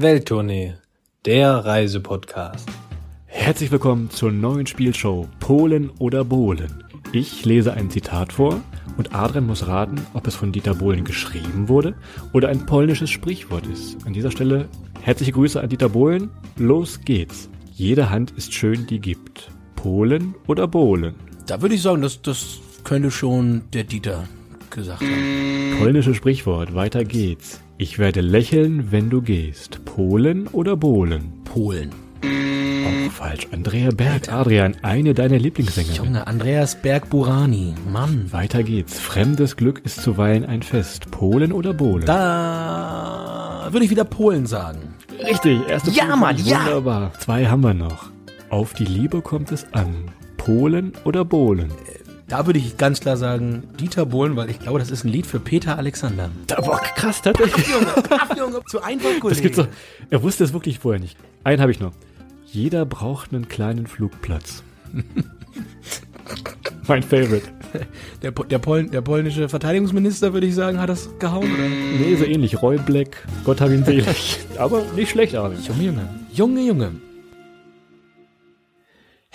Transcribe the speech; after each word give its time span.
Welttournee, 0.00 0.74
der 1.24 1.56
Reisepodcast. 1.56 2.68
Herzlich 3.26 3.72
willkommen 3.72 4.10
zur 4.10 4.30
neuen 4.30 4.64
Spielshow 4.64 5.26
Polen 5.40 5.90
oder 5.98 6.24
Bohlen. 6.24 6.84
Ich 7.10 7.44
lese 7.44 7.72
ein 7.72 7.90
Zitat 7.90 8.32
vor 8.32 8.60
und 8.96 9.12
Adrian 9.12 9.48
muss 9.48 9.66
raten, 9.66 10.00
ob 10.14 10.28
es 10.28 10.36
von 10.36 10.52
Dieter 10.52 10.76
Bohlen 10.76 11.02
geschrieben 11.02 11.68
wurde 11.68 11.96
oder 12.32 12.48
ein 12.48 12.64
polnisches 12.64 13.10
Sprichwort 13.10 13.66
ist. 13.66 13.96
An 14.06 14.12
dieser 14.12 14.30
Stelle 14.30 14.68
herzliche 15.02 15.32
Grüße 15.32 15.60
an 15.60 15.68
Dieter 15.68 15.88
Bohlen. 15.88 16.30
Los 16.56 17.00
geht's. 17.00 17.50
Jede 17.72 18.08
Hand 18.08 18.30
ist 18.36 18.54
schön, 18.54 18.86
die 18.86 19.00
gibt. 19.00 19.50
Polen 19.74 20.36
oder 20.46 20.68
Bohlen? 20.68 21.16
Da 21.48 21.60
würde 21.60 21.74
ich 21.74 21.82
sagen, 21.82 22.02
das, 22.02 22.22
das 22.22 22.60
könnte 22.84 23.10
schon 23.10 23.62
der 23.72 23.82
Dieter 23.82 24.28
gesagt 24.70 25.02
haben. 25.02 25.76
Polnisches 25.80 26.16
Sprichwort, 26.16 26.76
weiter 26.76 27.02
geht's. 27.04 27.60
Ich 27.80 28.00
werde 28.00 28.22
lächeln, 28.22 28.90
wenn 28.90 29.08
du 29.08 29.22
gehst. 29.22 29.80
Polen 29.98 30.46
oder 30.52 30.76
Bohlen? 30.76 31.32
Polen. 31.42 31.90
Auch 32.22 33.10
falsch. 33.10 33.48
Andrea 33.50 33.90
Berg, 33.90 34.32
Adrian, 34.32 34.76
eine 34.82 35.12
deiner 35.12 35.40
Lieblingssänger. 35.40 35.90
Junge, 35.92 36.24
Andreas 36.24 36.76
Berg-Burani. 36.80 37.74
Mann. 37.92 38.28
Weiter 38.30 38.62
geht's. 38.62 38.96
Fremdes 38.96 39.56
Glück 39.56 39.80
ist 39.84 40.00
zuweilen 40.00 40.44
ein 40.44 40.62
Fest. 40.62 41.10
Polen 41.10 41.50
oder 41.50 41.74
Bohlen? 41.74 42.06
Da 42.06 43.66
würde 43.72 43.84
ich 43.86 43.90
wieder 43.90 44.04
Polen 44.04 44.46
sagen. 44.46 44.94
Richtig, 45.18 45.68
erste 45.68 45.90
Ja. 45.90 46.14
Mann, 46.14 46.36
ja. 46.44 46.60
Wunderbar. 46.64 47.12
Zwei 47.18 47.46
haben 47.46 47.64
wir 47.64 47.74
noch. 47.74 48.10
Auf 48.50 48.74
die 48.74 48.84
Liebe 48.84 49.20
kommt 49.20 49.50
es 49.50 49.66
an. 49.72 50.12
Polen 50.36 50.92
oder 51.02 51.24
Bohlen? 51.24 51.72
Da 52.28 52.44
würde 52.44 52.58
ich 52.58 52.76
ganz 52.76 53.00
klar 53.00 53.16
sagen, 53.16 53.62
Dieter 53.80 54.04
Bohlen, 54.04 54.36
weil 54.36 54.50
ich 54.50 54.60
glaube, 54.60 54.78
das 54.78 54.90
ist 54.90 55.02
ein 55.04 55.08
Lied 55.08 55.26
für 55.26 55.40
Peter 55.40 55.78
Alexander. 55.78 56.30
Da, 56.46 56.60
boah, 56.60 56.78
krass, 56.78 57.22
tatsächlich. 57.22 57.66
Ach, 58.10 58.36
Junge, 58.36 58.60
zu 58.66 58.82
einfach, 58.82 59.08
Das 59.26 59.40
gibt's 59.40 59.56
doch. 59.56 59.68
Er 60.10 60.22
wusste 60.22 60.44
es 60.44 60.52
wirklich 60.52 60.78
vorher 60.78 61.00
nicht. 61.00 61.16
Einen 61.42 61.62
habe 61.62 61.72
ich 61.72 61.80
noch. 61.80 61.92
Jeder 62.44 62.84
braucht 62.84 63.32
einen 63.32 63.48
kleinen 63.48 63.86
Flugplatz. 63.86 64.62
mein 66.86 67.02
Favorite. 67.02 67.48
Der, 68.22 68.30
der, 68.32 68.58
Pol 68.58 68.84
der 68.84 69.00
polnische 69.00 69.48
Verteidigungsminister, 69.48 70.34
würde 70.34 70.46
ich 70.46 70.54
sagen, 70.54 70.80
hat 70.80 70.90
das 70.90 71.08
gehauen, 71.18 71.50
oder? 71.50 71.68
Nee, 71.98 72.14
so 72.16 72.24
ähnlich. 72.24 72.60
Roy 72.60 72.78
Black. 72.78 73.26
Gott 73.44 73.62
hab 73.62 73.70
ihn 73.70 73.84
selig. 73.84 74.38
Aber 74.58 74.82
nicht 74.94 75.10
schlecht, 75.10 75.34
Adrian. 75.34 75.62
Junge, 75.62 75.82
Junge. 75.82 76.08
Junge, 76.32 76.60
Junge. 76.60 77.07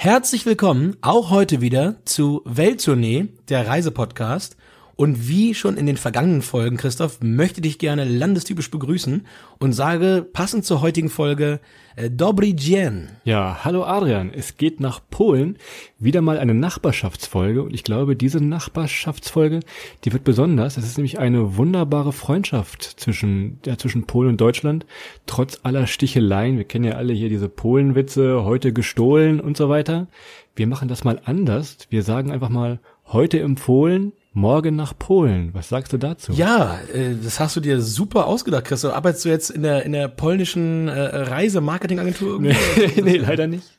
Herzlich 0.04 0.46
willkommen 0.46 0.98
auch 1.00 1.30
heute 1.30 1.62
wieder 1.62 1.96
zu 2.04 2.42
Welttournee, 2.44 3.30
der 3.48 3.66
Reisepodcast. 3.66 4.58
Und 4.96 5.28
wie 5.28 5.56
schon 5.56 5.78
in 5.78 5.88
den 5.88 5.98
vergangenen 5.98 6.44
Folgen, 6.44 6.78
Christoph, 6.78 7.20
möchte 7.22 7.62
dich 7.62 7.80
gerne 7.80 8.06
landestypisch 8.06 8.70
begrüßen 8.70 9.26
und 9.58 9.74
sage 9.74 10.26
passend 10.32 10.66
zur 10.66 10.82
heutigen 10.82 11.10
Folge 11.10 11.60
äh, 11.96 12.12
Dobry 12.12 12.56
dzień. 12.56 13.08
Ja, 13.24 13.60
hallo 13.64 13.86
Adrian. 13.86 14.32
Es 14.32 14.58
geht 14.58 14.80
nach 14.80 15.02
Polen. 15.10 15.58
Wieder 15.98 16.22
mal 16.22 16.38
eine 16.38 16.54
Nachbarschaftsfolge. 16.54 17.64
Und 17.64 17.74
ich 17.74 17.84
glaube, 17.84 18.16
diese 18.16 18.40
Nachbarschaftsfolge, 18.40 19.62
die 20.04 20.14
wird 20.14 20.24
besonders. 20.24 20.78
Es 20.78 20.86
ist 20.86 20.98
nämlich 20.98 21.18
eine 21.18 21.58
wunderbare 21.58 22.14
Freundschaft 22.14 22.84
zwischen, 22.84 23.60
ja, 23.66 23.78
zwischen 23.78 24.06
Polen 24.06 24.30
und 24.30 24.42
Deutschland. 24.42 24.86
Trotz 25.26 25.60
aller 25.64 25.88
Sticheleien. 25.88 26.58
Wir 26.58 26.66
kennen 26.66 26.86
ja 26.86 26.94
alle 26.94 27.14
hier 27.14 27.30
diese 27.30 27.50
Polenwitze, 27.50 28.44
heute 28.44 28.74
gestohlen 28.74 29.40
und 29.40 29.58
so 29.58 29.70
weiter. 29.70 30.08
Wir 30.56 30.68
machen 30.68 30.88
das 30.88 31.04
mal 31.04 31.20
anders. 31.26 31.78
Wir 31.90 32.04
sagen 32.04 32.32
einfach 32.32 32.50
mal, 32.50 32.80
heute 33.08 33.40
in 33.40 33.56
Polen, 33.56 34.14
morgen 34.34 34.76
nach 34.76 34.98
Polen. 34.98 35.52
Was 35.54 35.70
sagst 35.70 35.94
du 35.94 35.98
dazu? 35.98 36.32
Ja, 36.34 36.80
äh, 36.94 37.16
das 37.22 37.40
hast 37.40 37.56
du 37.56 37.60
dir 37.60 37.82
super 37.82 38.28
ausgedacht, 38.28 38.66
Christoph. 38.66 38.94
Arbeitest 38.94 39.26
du 39.26 39.30
jetzt 39.30 39.50
in 39.50 39.64
der, 39.64 39.84
in 39.84 39.92
der 39.94 40.08
polnischen 40.08 40.88
äh, 40.88 41.00
Reise-Marketing-Agentur 41.00 42.40
nee, 42.42 42.56
nee, 43.04 43.18
leider 43.18 43.48
nicht. 43.48 43.78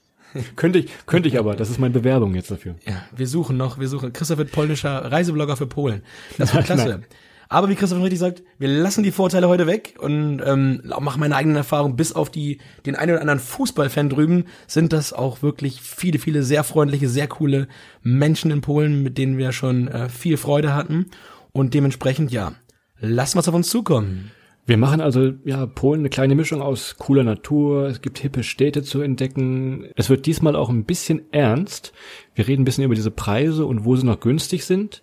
könnte 0.56 0.78
ich, 0.80 0.90
könnte 1.06 1.28
ich 1.28 1.38
aber. 1.38 1.56
Das 1.56 1.70
ist 1.70 1.78
meine 1.78 1.92
Bewerbung 1.94 2.34
jetzt 2.34 2.50
dafür. 2.50 2.76
Ja, 2.86 3.02
wir 3.16 3.26
suchen 3.26 3.56
noch, 3.56 3.78
wir 3.78 3.88
suchen. 3.88 4.12
Christoph 4.12 4.38
wird 4.38 4.52
polnischer 4.52 5.10
Reiseblogger 5.10 5.56
für 5.56 5.66
Polen. 5.66 6.02
Das 6.38 6.54
wird 6.54 6.64
klasse. 6.66 6.88
Nein. 6.88 7.04
Aber 7.48 7.68
wie 7.68 7.74
Christoph 7.74 8.02
richtig 8.02 8.18
sagt, 8.18 8.42
wir 8.58 8.68
lassen 8.68 9.02
die 9.02 9.12
Vorteile 9.12 9.48
heute 9.48 9.66
weg 9.66 9.96
und 9.98 10.40
ähm, 10.44 10.82
machen 11.00 11.20
meine 11.20 11.36
eigenen 11.36 11.56
Erfahrungen. 11.56 11.96
Bis 11.96 12.12
auf 12.12 12.30
die 12.30 12.58
den 12.86 12.96
einen 12.96 13.12
oder 13.12 13.20
anderen 13.20 13.40
Fußballfan 13.40 14.08
drüben 14.08 14.44
sind 14.66 14.92
das 14.92 15.12
auch 15.12 15.42
wirklich 15.42 15.80
viele, 15.80 16.18
viele 16.18 16.42
sehr 16.42 16.64
freundliche, 16.64 17.08
sehr 17.08 17.28
coole 17.28 17.68
Menschen 18.02 18.50
in 18.50 18.60
Polen, 18.60 19.02
mit 19.02 19.18
denen 19.18 19.38
wir 19.38 19.52
schon 19.52 19.88
äh, 19.88 20.08
viel 20.08 20.36
Freude 20.36 20.74
hatten. 20.74 21.06
Und 21.52 21.74
dementsprechend, 21.74 22.32
ja, 22.32 22.52
lassen 22.98 23.36
wir 23.36 23.40
es 23.40 23.48
auf 23.48 23.54
uns 23.54 23.68
zukommen. 23.68 24.30
Wir 24.66 24.78
machen 24.78 25.02
also, 25.02 25.32
ja, 25.44 25.66
Polen 25.66 26.00
eine 26.00 26.08
kleine 26.08 26.34
Mischung 26.34 26.62
aus 26.62 26.96
cooler 26.98 27.22
Natur, 27.22 27.86
es 27.88 28.00
gibt 28.00 28.18
hippe 28.18 28.42
Städte 28.42 28.82
zu 28.82 29.02
entdecken. 29.02 29.90
Es 29.94 30.08
wird 30.08 30.24
diesmal 30.24 30.56
auch 30.56 30.70
ein 30.70 30.84
bisschen 30.84 31.20
ernst. 31.32 31.92
Wir 32.34 32.48
reden 32.48 32.62
ein 32.62 32.64
bisschen 32.64 32.84
über 32.84 32.94
diese 32.94 33.10
Preise 33.10 33.66
und 33.66 33.84
wo 33.84 33.94
sie 33.94 34.06
noch 34.06 34.20
günstig 34.20 34.64
sind. 34.64 35.02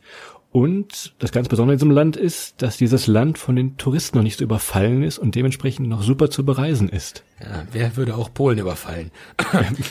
Und 0.54 1.14
das 1.20 1.32
ganz 1.32 1.48
Besondere 1.48 1.76
in 1.76 1.80
diesem 1.80 1.92
Land 1.92 2.18
ist, 2.18 2.62
dass 2.62 2.76
dieses 2.76 3.08
Land 3.08 3.38
von 3.38 3.56
den 3.56 3.78
Touristen 3.78 4.18
noch 4.18 4.24
nicht 4.24 4.38
so 4.38 4.44
überfallen 4.44 5.02
ist 5.02 5.18
und 5.18 5.36
dementsprechend 5.36 5.88
noch 5.88 6.04
super 6.04 6.30
zu 6.30 6.44
bereisen 6.44 6.90
ist. 6.90 7.24
Ja, 7.40 7.64
wer 7.72 7.96
würde 7.96 8.16
auch 8.16 8.34
Polen 8.34 8.60
überfallen? 8.60 9.12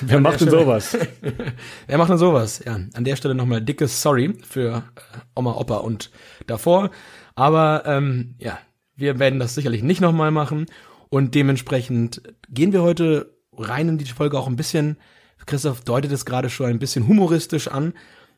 Wer 0.03 0.21
macht 0.21 0.43
denn 0.43 0.51
sowas? 0.51 0.99
Wer 1.87 1.99
macht 1.99 2.11
denn 2.11 2.19
sowas? 2.19 2.63
Ja, 2.65 2.79
an 2.93 3.05
der 3.05 3.17
Stelle 3.17 3.35
nochmal 3.35 3.63
dickes 3.63 4.03
Sorry 4.03 4.35
für 4.47 4.85
äh, 4.97 5.19
Oma, 5.35 5.55
Opa 5.55 5.79
und 5.79 6.11
davor. 6.47 6.91
Aber 7.35 7.85
ähm, 7.87 8.35
ja, 8.39 8.59
wir 8.97 9.19
werden 9.19 9.39
das 9.39 9.55
sicherlich 9.55 9.83
nicht 9.83 10.03
nochmal 10.03 10.31
machen. 10.31 10.67
Und 11.09 11.35
dementsprechend 11.35 12.23
gehen 12.51 12.75
wir 12.75 12.83
heute 12.83 13.35
rein 13.57 13.89
in 13.89 13.99
die 13.99 14.05
Folge 14.05 14.39
auch 14.39 14.47
ein 14.47 14.57
bisschen, 14.57 14.99
Christoph 15.47 15.81
deutet 15.81 16.13
es 16.13 16.27
gerade 16.27 16.51
schon 16.51 16.67
ein 16.67 16.79
bisschen 16.79 17.09
humoristisch 17.09 17.69
an. 17.69 17.95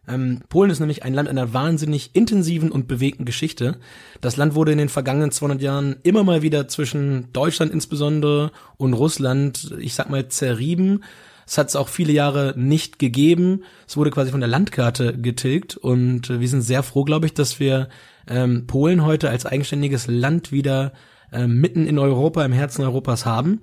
Ähm, 0.08 0.40
Polen 0.48 0.70
ist 0.70 0.80
nämlich 0.80 1.04
ein 1.04 1.14
Land 1.14 1.28
einer 1.28 1.52
wahnsinnig 1.52 2.14
intensiven 2.14 2.72
und 2.72 2.88
bewegten 2.88 3.24
Geschichte. 3.24 3.78
Das 4.20 4.36
Land 4.36 4.54
wurde 4.54 4.72
in 4.72 4.78
den 4.78 4.88
vergangenen 4.88 5.30
200 5.30 5.62
Jahren 5.62 5.96
immer 6.02 6.24
mal 6.24 6.42
wieder 6.42 6.66
zwischen 6.66 7.32
Deutschland 7.32 7.72
insbesondere 7.72 8.50
und 8.76 8.94
Russland, 8.94 9.74
ich 9.78 9.94
sag 9.94 10.10
mal, 10.10 10.28
zerrieben. 10.28 11.04
Es 11.46 11.58
hat 11.58 11.68
es 11.68 11.76
auch 11.76 11.88
viele 11.88 12.12
Jahre 12.12 12.54
nicht 12.56 12.98
gegeben. 12.98 13.62
Es 13.86 13.96
wurde 13.96 14.10
quasi 14.10 14.30
von 14.30 14.40
der 14.40 14.48
Landkarte 14.48 15.18
getilgt 15.18 15.76
und 15.76 16.30
äh, 16.30 16.40
wir 16.40 16.48
sind 16.48 16.62
sehr 16.62 16.82
froh, 16.82 17.04
glaube 17.04 17.26
ich, 17.26 17.34
dass 17.34 17.60
wir 17.60 17.88
ähm, 18.26 18.66
Polen 18.66 19.04
heute 19.04 19.30
als 19.30 19.46
eigenständiges 19.46 20.06
Land 20.08 20.50
wieder 20.50 20.92
äh, 21.30 21.46
mitten 21.46 21.86
in 21.86 21.98
Europa, 21.98 22.44
im 22.44 22.52
Herzen 22.52 22.82
Europas 22.82 23.24
haben. 23.24 23.60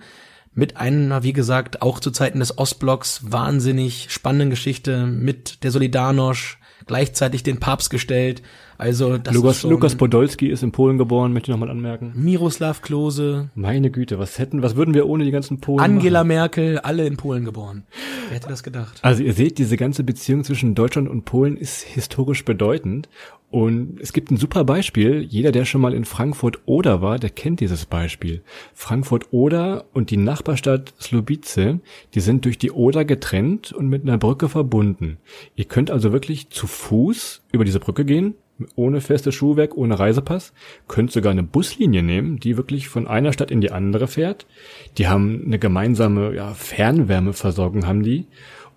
Mit 0.60 0.76
einer, 0.76 1.24
wie 1.24 1.32
gesagt, 1.32 1.82
auch 1.82 2.02
zu 2.02 2.12
Zeiten 2.12 2.40
des 2.40 2.58
Ostblocks 2.58 3.32
wahnsinnig 3.32 4.08
spannenden 4.10 4.50
Geschichte 4.50 5.06
mit 5.08 5.64
der 5.64 5.72
Solidarność, 5.72 6.58
gleichzeitig 6.86 7.44
den 7.44 7.62
Papst 7.62 7.90
gestellt. 7.90 8.42
Also 8.78 9.18
das 9.18 9.34
ist 9.34 9.42
Lukas, 9.42 9.60
schon 9.62 9.72
Lukas 9.72 9.96
Podolski 9.96 10.48
ist 10.48 10.62
in 10.62 10.74
Polen 10.74 10.98
geboren, 10.98 11.32
möchte 11.32 11.50
ich 11.50 11.54
nochmal 11.54 11.70
anmerken. 11.70 12.12
Miroslav 12.14 12.82
Klose, 12.82 13.50
Meine 13.56 13.90
Güte, 13.90 14.20
was 14.20 14.38
hätten, 14.38 14.62
was 14.62 14.76
würden 14.76 14.94
wir 14.94 15.08
ohne 15.08 15.24
die 15.24 15.32
ganzen 15.32 15.62
Polen 15.62 15.80
Angela 15.80 16.26
machen? 16.26 16.28
Merkel, 16.28 16.80
alle 16.80 17.08
in 17.08 17.16
Polen 17.16 17.46
geboren. 17.46 17.84
Wer 18.28 18.36
hätte 18.36 18.50
das 18.50 18.62
gedacht? 18.62 19.00
Also 19.02 19.24
ihr 19.24 19.34
seht, 19.34 19.60
diese 19.60 19.78
ganze 19.78 20.04
Beziehung 20.04 20.44
zwischen 20.44 20.76
Deutschland 20.76 21.08
und 21.08 21.24
Polen 21.24 21.56
ist 21.56 21.84
historisch 21.84 22.44
bedeutend. 22.44 23.08
Und 23.52 24.00
es 24.00 24.14
gibt 24.14 24.30
ein 24.30 24.38
super 24.38 24.64
Beispiel. 24.64 25.22
Jeder, 25.22 25.52
der 25.52 25.66
schon 25.66 25.82
mal 25.82 25.96
in 25.96 26.06
Frankfurt-Oder 26.06 27.02
war, 27.02 27.18
der 27.18 27.32
kennt 27.32 27.62
dieses 27.62 27.88
Beispiel. 27.88 28.44
Frankfurt-Oder 28.76 29.86
und 29.92 30.12
die 30.12 30.18
Nachbarstadt 30.18 30.94
Slobice, 31.02 31.80
die 32.14 32.20
sind 32.20 32.46
durch 32.46 32.60
die 32.60 32.72
Oder 32.72 33.06
getrennt 33.06 33.72
und 33.74 33.88
mit 33.88 34.04
einer 34.04 34.20
Brücke 34.20 34.50
verbunden. 34.50 35.18
Ihr 35.56 35.66
könnt 35.66 35.90
also 35.90 36.12
wirklich 36.12 36.50
zu 36.50 36.68
Fuß 36.68 37.42
über 37.52 37.66
diese 37.66 37.80
Brücke 37.80 38.06
gehen, 38.06 38.36
ohne 38.76 39.02
festes 39.02 39.34
Schuhwerk, 39.36 39.76
ohne 39.76 39.98
Reisepass, 39.98 40.54
könnt 40.88 41.12
sogar 41.12 41.32
eine 41.32 41.44
Buslinie 41.44 42.04
nehmen, 42.04 42.40
die 42.40 42.58
wirklich 42.58 42.88
von 42.90 43.08
einer 43.08 43.34
Stadt 43.34 43.52
in 43.52 43.62
die 43.62 43.72
andere 43.72 44.08
fährt. 44.08 44.46
Die 44.98 45.08
haben 45.08 45.44
eine 45.46 45.60
gemeinsame 45.60 46.36
ja, 46.36 46.54
Fernwärmeversorgung, 46.54 47.88
haben 47.88 48.04
die. 48.04 48.28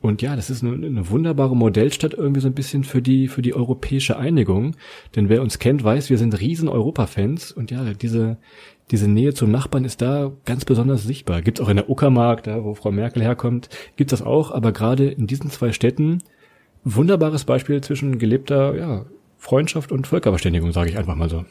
Und 0.03 0.21
ja, 0.21 0.35
das 0.35 0.51
ist 0.51 0.65
eine, 0.65 0.75
eine, 0.75 1.11
wunderbare 1.11 1.57
Modellstadt 1.57 2.13
irgendwie 2.13 2.41
so 2.41 2.49
ein 2.49 2.55
bisschen 2.55 2.83
für 2.83 3.01
die, 3.01 3.29
für 3.29 3.41
die 3.41 3.55
europäische 3.55 4.17
Einigung. 4.17 4.75
Denn 5.15 5.29
wer 5.29 5.43
uns 5.43 5.61
kennt, 5.61 5.85
weiß, 5.85 6.11
wir 6.11 6.19
sind 6.19 6.41
riesen 6.41 6.69
Europa-Fans. 6.69 7.53
Und 7.53 7.71
ja, 7.71 7.95
diese, 7.95 8.37
diese 8.91 9.09
Nähe 9.09 9.33
zum 9.33 9.53
Nachbarn 9.53 9.85
ist 9.85 10.03
da 10.03 10.33
ganz 10.45 10.65
besonders 10.65 11.05
sichtbar. 11.05 11.41
Gibt's 11.41 11.61
auch 11.61 11.69
in 11.69 11.77
der 11.77 11.89
Uckermark, 11.89 12.43
da 12.43 12.65
wo 12.65 12.75
Frau 12.75 12.91
Merkel 12.91 13.23
herkommt, 13.23 13.69
gibt's 13.95 14.11
das 14.11 14.23
auch. 14.23 14.51
Aber 14.51 14.73
gerade 14.73 15.09
in 15.09 15.29
diesen 15.29 15.51
zwei 15.51 15.71
Städten 15.71 16.19
wunderbares 16.83 17.45
Beispiel 17.45 17.81
zwischen 17.81 18.19
gelebter, 18.19 18.75
ja, 18.77 19.07
Freundschaft 19.39 19.93
und 19.93 20.09
Völkerverständigung, 20.09 20.73
sage 20.73 20.91
ich 20.91 20.99
einfach 20.99 21.15
mal 21.15 21.31
so. 21.31 21.45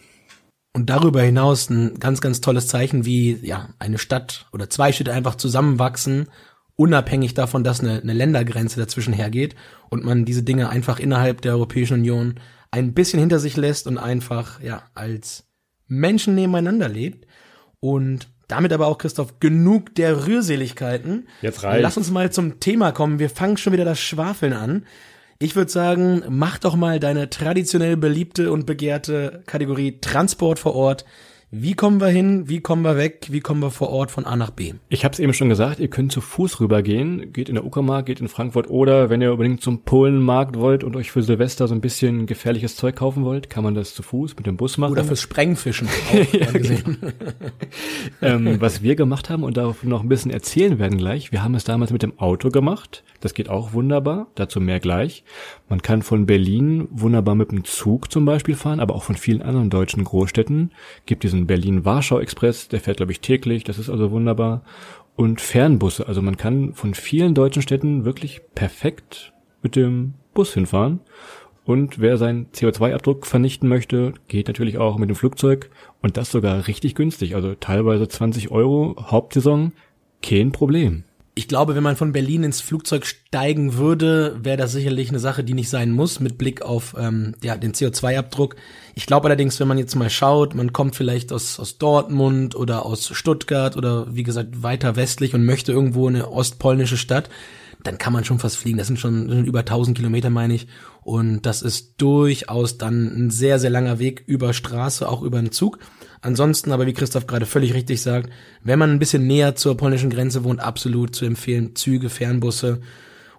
Und 0.73 0.89
darüber 0.89 1.21
hinaus 1.21 1.69
ein 1.69 1.99
ganz, 1.99 2.19
ganz 2.19 2.41
tolles 2.41 2.67
Zeichen, 2.67 3.05
wie 3.05 3.39
ja 3.45 3.69
eine 3.79 3.97
Stadt 3.97 4.47
oder 4.51 4.69
zwei 4.69 4.91
Städte 4.91 5.13
einfach 5.13 5.35
zusammenwachsen 5.35 6.27
unabhängig 6.75 7.33
davon, 7.33 7.63
dass 7.63 7.81
eine, 7.81 8.01
eine 8.01 8.13
Ländergrenze 8.13 8.79
dazwischen 8.79 9.13
hergeht 9.13 9.55
und 9.89 10.03
man 10.03 10.25
diese 10.25 10.43
Dinge 10.43 10.69
einfach 10.69 10.99
innerhalb 10.99 11.41
der 11.41 11.53
Europäischen 11.53 11.95
Union 11.95 12.35
ein 12.71 12.93
bisschen 12.93 13.19
hinter 13.19 13.39
sich 13.39 13.57
lässt 13.57 13.87
und 13.87 13.97
einfach 13.97 14.61
ja 14.61 14.83
als 14.93 15.45
Menschen 15.87 16.35
nebeneinander 16.35 16.87
lebt 16.87 17.27
und 17.79 18.29
damit 18.47 18.73
aber 18.73 18.87
auch 18.87 18.97
Christoph 18.97 19.39
genug 19.39 19.95
der 19.95 20.25
Rührseligkeiten. 20.27 21.27
Jetzt 21.41 21.63
reicht. 21.63 21.81
Lass 21.81 21.97
uns 21.97 22.11
mal 22.11 22.31
zum 22.31 22.59
Thema 22.59 22.91
kommen. 22.91 23.19
Wir 23.19 23.29
fangen 23.29 23.57
schon 23.57 23.73
wieder 23.73 23.85
das 23.85 23.99
Schwafeln 23.99 24.53
an. 24.53 24.85
Ich 25.39 25.55
würde 25.55 25.71
sagen, 25.71 26.23
mach 26.29 26.59
doch 26.59 26.75
mal 26.75 26.99
deine 26.99 27.29
traditionell 27.29 27.97
beliebte 27.97 28.51
und 28.51 28.65
begehrte 28.65 29.43
Kategorie 29.47 29.99
Transport 29.99 30.59
vor 30.59 30.75
Ort 30.75 31.05
wie 31.53 31.73
kommen 31.73 31.99
wir 31.99 32.07
hin? 32.07 32.47
Wie 32.47 32.61
kommen 32.61 32.81
wir 32.83 32.95
weg? 32.95 33.27
Wie 33.29 33.41
kommen 33.41 33.59
wir 33.59 33.71
vor 33.71 33.89
Ort 33.89 34.09
von 34.09 34.25
A 34.25 34.37
nach 34.37 34.51
B? 34.51 34.73
Ich 34.87 35.03
habe 35.03 35.11
es 35.11 35.19
eben 35.19 35.33
schon 35.33 35.49
gesagt, 35.49 35.81
ihr 35.81 35.89
könnt 35.89 36.13
zu 36.13 36.21
Fuß 36.21 36.61
rübergehen. 36.61 37.33
Geht 37.33 37.49
in 37.49 37.55
der 37.55 37.65
Uckermark, 37.65 38.05
geht 38.05 38.21
in 38.21 38.29
Frankfurt 38.29 38.69
oder 38.69 39.09
wenn 39.09 39.21
ihr 39.21 39.33
unbedingt 39.33 39.61
zum 39.61 39.83
Polenmarkt 39.83 40.57
wollt 40.57 40.85
und 40.85 40.95
euch 40.95 41.11
für 41.11 41.21
Silvester 41.21 41.67
so 41.67 41.75
ein 41.75 41.81
bisschen 41.81 42.25
gefährliches 42.25 42.77
Zeug 42.77 42.95
kaufen 42.95 43.25
wollt, 43.25 43.49
kann 43.49 43.65
man 43.65 43.75
das 43.75 43.93
zu 43.93 44.01
Fuß 44.01 44.37
mit 44.37 44.47
dem 44.47 44.55
Bus 44.55 44.77
machen. 44.77 44.93
Oder 44.93 45.03
fürs 45.03 45.19
Sprengfischen. 45.19 45.89
Auch 46.11 46.33
ja, 46.33 46.51
genau. 46.53 47.09
ähm, 48.21 48.61
was 48.61 48.81
wir 48.81 48.95
gemacht 48.95 49.29
haben 49.29 49.43
und 49.43 49.57
davon 49.57 49.89
noch 49.89 50.03
ein 50.03 50.09
bisschen 50.09 50.31
erzählen 50.31 50.79
werden 50.79 50.97
gleich. 50.97 51.33
Wir 51.33 51.43
haben 51.43 51.55
es 51.55 51.65
damals 51.65 51.91
mit 51.91 52.01
dem 52.01 52.17
Auto 52.17 52.47
gemacht. 52.47 53.03
Das 53.19 53.33
geht 53.33 53.49
auch 53.49 53.73
wunderbar. 53.73 54.27
Dazu 54.35 54.61
mehr 54.61 54.79
gleich. 54.79 55.25
Man 55.67 55.81
kann 55.81 56.01
von 56.01 56.25
Berlin 56.25 56.87
wunderbar 56.91 57.35
mit 57.35 57.51
dem 57.51 57.65
Zug 57.65 58.09
zum 58.09 58.23
Beispiel 58.23 58.55
fahren, 58.55 58.79
aber 58.79 58.95
auch 58.95 59.03
von 59.03 59.15
vielen 59.15 59.41
anderen 59.41 59.69
deutschen 59.69 60.05
Großstädten. 60.05 60.71
Gibt 61.05 61.23
diesen 61.23 61.40
Berlin-Warschau-Express, 61.47 62.67
der 62.69 62.79
fährt, 62.79 62.97
glaube 62.97 63.11
ich, 63.11 63.21
täglich, 63.21 63.63
das 63.63 63.79
ist 63.79 63.89
also 63.89 64.11
wunderbar. 64.11 64.63
Und 65.15 65.41
Fernbusse, 65.41 66.07
also 66.07 66.21
man 66.21 66.37
kann 66.37 66.73
von 66.73 66.93
vielen 66.93 67.35
deutschen 67.35 67.61
Städten 67.61 68.05
wirklich 68.05 68.41
perfekt 68.55 69.33
mit 69.61 69.75
dem 69.75 70.13
Bus 70.33 70.53
hinfahren. 70.53 71.01
Und 71.63 71.99
wer 71.99 72.17
seinen 72.17 72.47
CO2-Abdruck 72.51 73.27
vernichten 73.27 73.69
möchte, 73.69 74.13
geht 74.27 74.47
natürlich 74.47 74.77
auch 74.77 74.97
mit 74.97 75.09
dem 75.09 75.15
Flugzeug 75.15 75.69
und 76.01 76.17
das 76.17 76.31
sogar 76.31 76.67
richtig 76.67 76.95
günstig, 76.95 77.35
also 77.35 77.53
teilweise 77.53 78.07
20 78.07 78.49
Euro, 78.49 78.95
Hauptsaison, 78.97 79.73
kein 80.23 80.51
Problem 80.51 81.03
ich 81.33 81.47
glaube, 81.47 81.75
wenn 81.75 81.83
man 81.83 81.95
von 81.95 82.11
Berlin 82.11 82.43
ins 82.43 82.59
Flugzeug 82.59 83.05
steigen 83.05 83.75
würde, 83.75 84.37
wäre 84.43 84.57
das 84.57 84.73
sicherlich 84.73 85.09
eine 85.09 85.19
Sache, 85.19 85.45
die 85.45 85.53
nicht 85.53 85.69
sein 85.69 85.91
muss, 85.91 86.19
mit 86.19 86.37
Blick 86.37 86.61
auf 86.61 86.93
ähm, 86.99 87.35
ja, 87.41 87.55
den 87.55 87.73
CO2-Abdruck. 87.73 88.57
Ich 88.95 89.05
glaube 89.05 89.27
allerdings, 89.27 89.57
wenn 89.59 89.67
man 89.67 89.77
jetzt 89.77 89.95
mal 89.95 90.09
schaut, 90.09 90.55
man 90.55 90.73
kommt 90.73 90.95
vielleicht 90.95 91.31
aus, 91.31 91.57
aus 91.57 91.77
Dortmund 91.77 92.55
oder 92.55 92.85
aus 92.85 93.07
Stuttgart 93.15 93.77
oder 93.77 94.13
wie 94.13 94.23
gesagt 94.23 94.61
weiter 94.61 94.97
westlich 94.97 95.33
und 95.33 95.45
möchte 95.45 95.71
irgendwo 95.71 96.09
eine 96.09 96.29
ostpolnische 96.29 96.97
Stadt, 96.97 97.29
dann 97.81 97.97
kann 97.97 98.11
man 98.11 98.25
schon 98.25 98.39
fast 98.39 98.57
fliegen. 98.57 98.77
Das 98.77 98.87
sind 98.87 98.99
schon, 98.99 99.29
sind 99.29 99.45
über 99.45 99.59
1000 99.59 99.97
Kilometer, 99.97 100.29
meine 100.29 100.53
ich. 100.53 100.67
Und 101.01 101.45
das 101.45 101.61
ist 101.61 101.93
durchaus 101.97 102.77
dann 102.77 103.07
ein 103.07 103.29
sehr, 103.29 103.57
sehr 103.57 103.69
langer 103.69 103.99
Weg 103.99 104.23
über 104.27 104.53
Straße, 104.53 105.07
auch 105.07 105.21
über 105.21 105.39
den 105.39 105.51
Zug. 105.51 105.79
Ansonsten 106.21 106.71
aber, 106.71 106.85
wie 106.85 106.93
Christoph 106.93 107.25
gerade 107.25 107.45
völlig 107.45 107.73
richtig 107.73 108.01
sagt, 108.01 108.29
wenn 108.63 108.77
man 108.77 108.91
ein 108.91 108.99
bisschen 108.99 109.25
näher 109.25 109.55
zur 109.55 109.75
polnischen 109.75 110.11
Grenze 110.11 110.43
wohnt, 110.43 110.59
absolut 110.59 111.15
zu 111.15 111.25
empfehlen, 111.25 111.75
Züge, 111.75 112.09
Fernbusse 112.09 112.81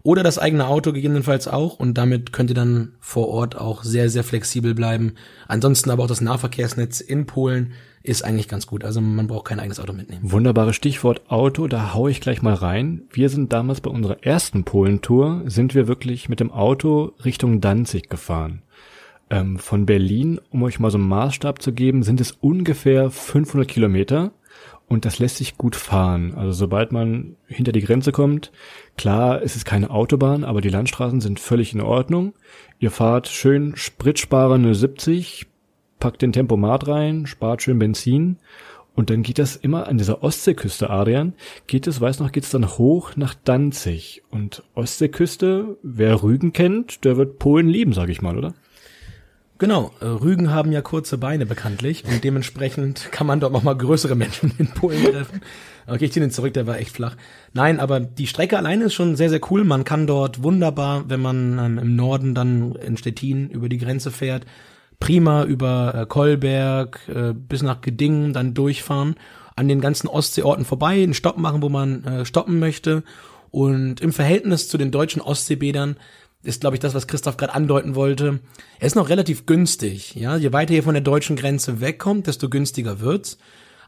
oder 0.03 0.25
das 0.25 0.39
eigene 0.39 0.67
Auto 0.67 0.93
gegebenenfalls 0.93 1.47
auch 1.47 1.79
und 1.79 1.95
damit 1.95 2.33
könnt 2.33 2.51
ihr 2.51 2.57
dann 2.57 2.93
vor 2.99 3.29
Ort 3.29 3.57
auch 3.57 3.85
sehr, 3.85 4.11
sehr 4.11 4.25
flexibel 4.25 4.75
bleiben. 4.75 5.15
Ansonsten 5.47 5.91
aber 5.91 6.03
auch 6.03 6.09
das 6.09 6.21
Nahverkehrsnetz 6.21 7.01
in 7.01 7.27
Polen 7.27 7.73
ist 8.03 8.25
eigentlich 8.25 8.49
ganz 8.49 8.67
gut. 8.67 8.83
Also 8.83 9.01
man 9.01 9.29
braucht 9.29 9.47
kein 9.47 9.61
eigenes 9.61 9.79
Auto 9.79 9.93
mitnehmen. 9.93 10.33
Wunderbares 10.33 10.75
Stichwort 10.75 11.31
Auto, 11.31 11.69
da 11.69 11.95
hau 11.95 12.09
ich 12.09 12.21
gleich 12.21 12.43
mal 12.43 12.55
rein. 12.55 13.03
Wir 13.13 13.29
sind 13.29 13.53
damals 13.53 13.81
bei 13.81 13.91
unserer 13.91 14.25
ersten 14.25 14.65
Polentour, 14.65 15.43
sind 15.47 15.77
wir 15.77 15.87
wirklich 15.87 16.29
mit 16.29 16.41
dem 16.41 16.51
Auto 16.51 17.13
Richtung 17.25 17.61
Danzig 17.61 18.09
gefahren. 18.11 18.63
Ähm, 19.33 19.59
von 19.59 19.87
Berlin, 19.87 20.39
um 20.51 20.63
euch 20.63 20.79
mal 20.79 20.91
so 20.91 20.99
einen 20.99 21.09
Maßstab 21.09 21.63
zu 21.63 21.73
geben, 21.73 22.03
sind 22.03 22.21
es 22.21 22.33
ungefähr 22.33 23.09
500 23.09 23.67
Kilometer 23.67 24.33
und 24.89 25.07
das 25.07 25.19
lässt 25.19 25.39
sich 25.39 25.57
gut 25.57 25.75
fahren. 25.75 26.35
Also 26.37 26.53
sobald 26.53 26.93
man 26.93 27.37
hinter 27.47 27.73
die 27.73 27.81
Grenze 27.81 28.13
kommt, 28.13 28.53
klar, 28.99 29.41
es 29.43 29.57
ist 29.57 29.65
keine 29.65 29.89
Autobahn, 29.89 30.45
aber 30.45 30.61
die 30.61 30.69
Landstraßen 30.69 31.23
sind 31.23 31.41
völlig 31.41 31.73
in 31.73 31.81
Ordnung. 31.81 32.35
Ihr 32.79 32.91
fahrt 32.91 33.27
schön 33.27 33.75
spritsparende 33.75 34.75
70, 34.75 35.47
packt 35.99 36.21
den 36.21 36.33
Tempomat 36.33 36.87
rein, 36.87 37.25
spart 37.25 37.63
schön 37.63 37.79
Benzin 37.79 38.37
und 38.95 39.09
dann 39.09 39.23
geht 39.23 39.39
das 39.39 39.57
immer 39.57 39.89
an 39.89 39.97
dieser 39.97 40.23
Ostseeküste, 40.23 40.91
Adrian, 40.91 41.33
geht 41.67 41.87
es, 41.87 42.03
weiß 42.03 42.21
noch, 42.21 42.33
geht 42.33 42.45
es 42.45 42.51
dann 42.51 42.69
hoch 42.69 43.17
nach 43.17 43.33
Danzig. 43.33 44.23
Und 44.31 44.63
Ostseeküste, 44.75 45.79
wer 45.83 46.23
Rügen 46.23 46.53
kennt, 46.53 47.07
der 47.07 47.17
wird 47.17 47.39
Polen 47.39 47.69
lieben, 47.69 47.95
sag 47.95 48.11
ich 48.11 48.21
mal, 48.21 48.37
oder? 48.37 48.53
Genau, 49.63 49.93
äh, 50.01 50.07
Rügen 50.07 50.51
haben 50.51 50.73
ja 50.73 50.83
kurze 50.83 51.19
Beine 51.19 51.47
bekanntlich 51.47 52.03
und 52.05 52.25
dementsprechend 52.25 53.07
kann 53.13 53.29
man 53.29 53.39
dort 53.39 53.53
noch 53.53 53.63
mal 53.63 53.77
größere 53.77 54.17
Menschen 54.17 54.53
in 54.59 54.67
Polen 54.67 55.05
treffen. 55.05 55.41
Okay, 55.87 56.07
ich 56.07 56.13
ziehe 56.13 56.27
den 56.27 56.33
zurück, 56.33 56.53
der 56.53 56.67
war 56.67 56.79
echt 56.79 56.91
flach. 56.91 57.15
Nein, 57.53 57.79
aber 57.79 58.01
die 58.01 58.27
Strecke 58.27 58.59
alleine 58.59 58.87
ist 58.87 58.95
schon 58.95 59.15
sehr, 59.15 59.31
sehr 59.31 59.39
cool. 59.53 59.63
Man 59.63 59.85
kann 59.85 60.09
dort 60.09 60.43
wunderbar, 60.43 61.05
wenn 61.09 61.21
man 61.21 61.61
ähm, 61.61 61.79
im 61.79 61.95
Norden 61.95 62.35
dann 62.35 62.75
in 62.75 62.97
Stettin 62.97 63.51
über 63.51 63.69
die 63.69 63.79
Grenze 63.79 64.11
fährt, 64.11 64.47
prima 64.99 65.45
über 65.45 65.95
äh, 65.95 66.07
Kolberg 66.07 66.99
äh, 67.07 67.33
bis 67.33 67.63
nach 67.63 67.83
Gedingen 67.83 68.33
dann 68.33 68.55
durchfahren, 68.55 69.15
an 69.55 69.69
den 69.69 69.81
ganzen 69.81 70.09
Ostseeorten 70.09 70.65
vorbei, 70.65 71.05
einen 71.05 71.15
Stopp 71.15 71.39
machen, 71.39 71.63
wo 71.63 71.69
man 71.69 72.03
äh, 72.03 72.25
stoppen 72.25 72.59
möchte. 72.59 73.05
Und 73.53 74.01
im 74.01 74.13
Verhältnis 74.13 74.69
zu 74.69 74.77
den 74.77 74.91
deutschen 74.91 75.23
Ostseebädern 75.23 75.99
ist, 76.43 76.61
glaube 76.61 76.77
ich, 76.77 76.81
das, 76.81 76.95
was 76.95 77.07
Christoph 77.07 77.37
gerade 77.37 77.55
andeuten 77.55 77.95
wollte. 77.95 78.41
Er 78.81 78.87
ist 78.87 78.97
noch 78.97 79.09
relativ 79.09 79.47
günstig. 79.47 80.15
Ja, 80.15 80.37
je 80.37 80.53
weiter 80.53 80.75
ihr 80.75 80.83
von 80.83 80.95
der 80.95 81.03
deutschen 81.03 81.37
Grenze 81.37 81.81
wegkommt, 81.81 82.27
desto 82.27 82.49
günstiger 82.49 83.01
wird's. 83.01 83.39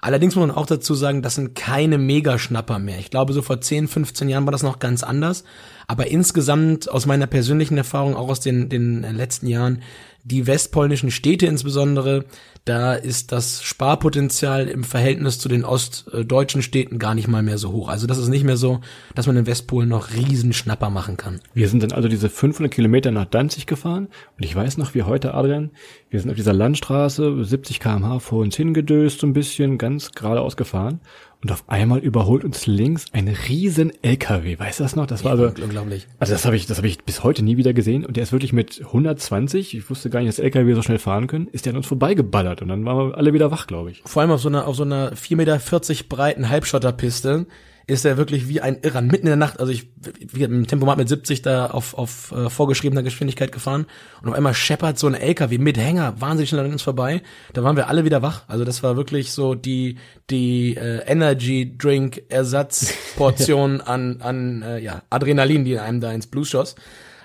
Allerdings 0.01 0.37
muss 0.37 0.47
man 0.47 0.55
auch 0.55 0.67
dazu 0.67 0.95
sagen, 0.95 1.23
das 1.23 1.35
sind 1.35 1.55
keine 1.55 1.97
Megaschnapper 1.97 2.79
mehr. 2.79 2.99
Ich 2.99 3.11
glaube, 3.11 3.33
so 3.33 3.41
vor 3.41 3.63
10, 3.63 3.89
15 3.89 4.29
Jahren 4.29 4.45
war 4.45 4.53
das 4.53 4.63
noch 4.63 4.79
ganz 4.79 5.03
anders. 5.03 5.45
Aber 5.87 6.09
insgesamt 6.09 6.91
aus 6.91 7.07
meiner 7.07 7.27
persönlichen 7.27 7.79
Erfahrung, 7.79 8.15
auch 8.15 8.29
aus 8.29 8.41
den, 8.41 8.69
den 8.69 9.01
letzten 9.01 9.47
Jahren, 9.47 9.81
die 10.25 10.47
westpolnischen 10.47 11.11
Städte 11.11 11.47
insbesondere, 11.47 12.25
da 12.65 12.95
ist 12.95 13.31
das 13.31 13.63
Sparpotenzial 13.63 14.69
im 14.69 14.85
Verhältnis 14.85 15.39
zu 15.39 15.51
den 15.51 15.67
ostdeutschen 15.67 16.63
Städten 16.63 16.99
gar 16.99 17.15
nicht 17.15 17.29
mal 17.29 17.43
mehr 17.43 17.59
so 17.59 17.73
hoch. 17.73 17.91
Also 17.91 18.07
das 18.07 18.17
ist 18.17 18.29
nicht 18.29 18.45
mehr 18.45 18.57
so, 18.57 18.81
dass 19.15 19.27
man 19.27 19.37
in 19.37 19.47
Westpolen 19.47 19.91
noch 19.91 20.15
Riesenschnapper 20.15 20.89
machen 20.89 21.19
kann. 21.19 21.41
Wir 21.53 21.69
sind 21.69 21.83
dann 21.83 21.93
also 21.93 22.09
diese 22.09 22.31
500 22.31 22.73
Kilometer 22.73 23.11
nach 23.11 23.27
Danzig 23.27 23.67
gefahren 23.67 24.09
und 24.39 24.45
ich 24.45 24.57
weiß 24.57 24.79
noch, 24.79 24.95
wie 24.95 25.03
heute, 25.03 25.35
Adrian, 25.35 25.73
wir 26.09 26.21
sind 26.21 26.31
auf 26.31 26.37
dieser 26.37 26.55
Landstraße 26.55 27.45
70 27.45 27.81
kmh 27.81 28.19
vor 28.21 28.41
uns 28.41 28.57
hingedöst, 28.57 29.21
so 29.21 29.27
ein 29.27 29.35
bisschen 29.35 29.77
ganz 29.77 30.13
geradeaus 30.13 30.57
gefahren 30.57 31.01
und 31.45 31.53
auf 31.53 31.65
einmal 31.67 31.99
überholt 31.99 32.43
uns 32.43 32.67
links 32.67 33.05
ein 33.13 33.29
riesen 33.29 33.93
LKW. 34.03 34.59
Weißt 34.59 34.81
du 34.81 34.85
das 34.85 34.97
noch? 34.97 35.07
Das 35.07 35.25
war 35.25 35.37
ja, 35.37 35.45
also 35.49 35.63
unglaublich. 35.63 36.09
Also 36.19 36.33
das 36.33 36.47
habe 36.47 36.57
ich, 36.57 36.65
das 36.67 36.79
habe 36.79 36.89
ich 36.89 37.05
bis 37.05 37.23
heute 37.23 37.45
nie 37.45 37.59
wieder 37.59 37.75
gesehen. 37.75 38.07
Und 38.07 38.17
der 38.17 38.23
ist 38.23 38.33
wirklich 38.33 38.55
mit 38.55 38.81
120. 38.83 39.77
Ich 39.77 39.91
wusste 39.91 40.09
gar 40.09 40.21
nicht, 40.21 40.31
dass 40.31 40.39
LKW 40.39 40.73
so 40.73 40.81
schnell 40.81 40.99
fahren 40.99 41.27
können. 41.27 41.49
Ist 41.49 41.67
der 41.67 41.75
an 41.75 41.77
uns 41.77 41.87
vorbeigeballert 41.87 42.63
und 42.63 42.69
dann 42.69 42.87
waren 42.87 43.11
wir 43.11 43.19
alle 43.19 43.35
wieder 43.35 43.51
wach, 43.51 43.67
glaube 43.67 43.91
ich. 43.91 44.03
Vor 44.07 44.23
allem 44.23 44.31
auf 44.31 44.41
so 44.41 44.49
einer 44.49 44.67
auf 44.67 44.77
so 44.77 44.85
einer 44.85 45.13
4,40 45.13 45.37
Meter 45.37 45.61
breiten 46.09 46.49
Halbschotterpiste 46.49 47.47
ist 47.87 48.05
er 48.05 48.17
wirklich 48.17 48.49
wie 48.49 48.61
ein 48.61 48.79
Irrer 48.83 49.03
mitten 49.03 49.27
in 49.27 49.31
der 49.31 49.37
Nacht. 49.37 49.61
Also 49.61 49.73
ich 49.73 49.89
wie 50.33 50.41
mit 50.41 50.51
dem 50.51 50.67
Tempomat 50.67 50.97
mit 50.97 51.09
70 51.09 51.43
da 51.43 51.67
auf, 51.67 51.95
auf 51.95 52.33
äh, 52.33 52.49
vorgeschriebener 52.49 53.03
Geschwindigkeit 53.03 53.53
gefahren 53.53 53.87
und 54.23 54.29
auf 54.29 54.35
einmal 54.35 54.55
scheppert 54.55 54.99
so 54.99 55.07
ein 55.07 55.15
LKW 55.15 55.59
mit 55.59 55.77
Hänger 55.77 56.21
wahnsinnig 56.21 56.49
schnell 56.49 56.65
an 56.65 56.73
uns 56.73 56.83
vorbei. 56.83 57.23
Da 57.53 57.63
waren 57.63 57.77
wir 57.77 57.89
alle 57.89 58.05
wieder 58.05 58.23
wach. 58.23 58.45
Also 58.49 58.65
das 58.65 58.83
war 58.83 58.97
wirklich 58.97 59.33
so 59.33 59.55
die 59.55 59.99
die 60.31 60.77
äh, 60.77 61.05
Energy 61.07 61.77
Drink 61.77 62.23
Ersatzportion 62.29 63.81
an 63.83 64.21
an 64.21 64.63
äh, 64.63 64.79
ja 64.79 65.03
Adrenalin, 65.11 65.65
die 65.65 65.79
einem 65.79 66.01
da 66.01 66.13
ins 66.13 66.27
Blues 66.27 66.49
schoss. 66.49 66.77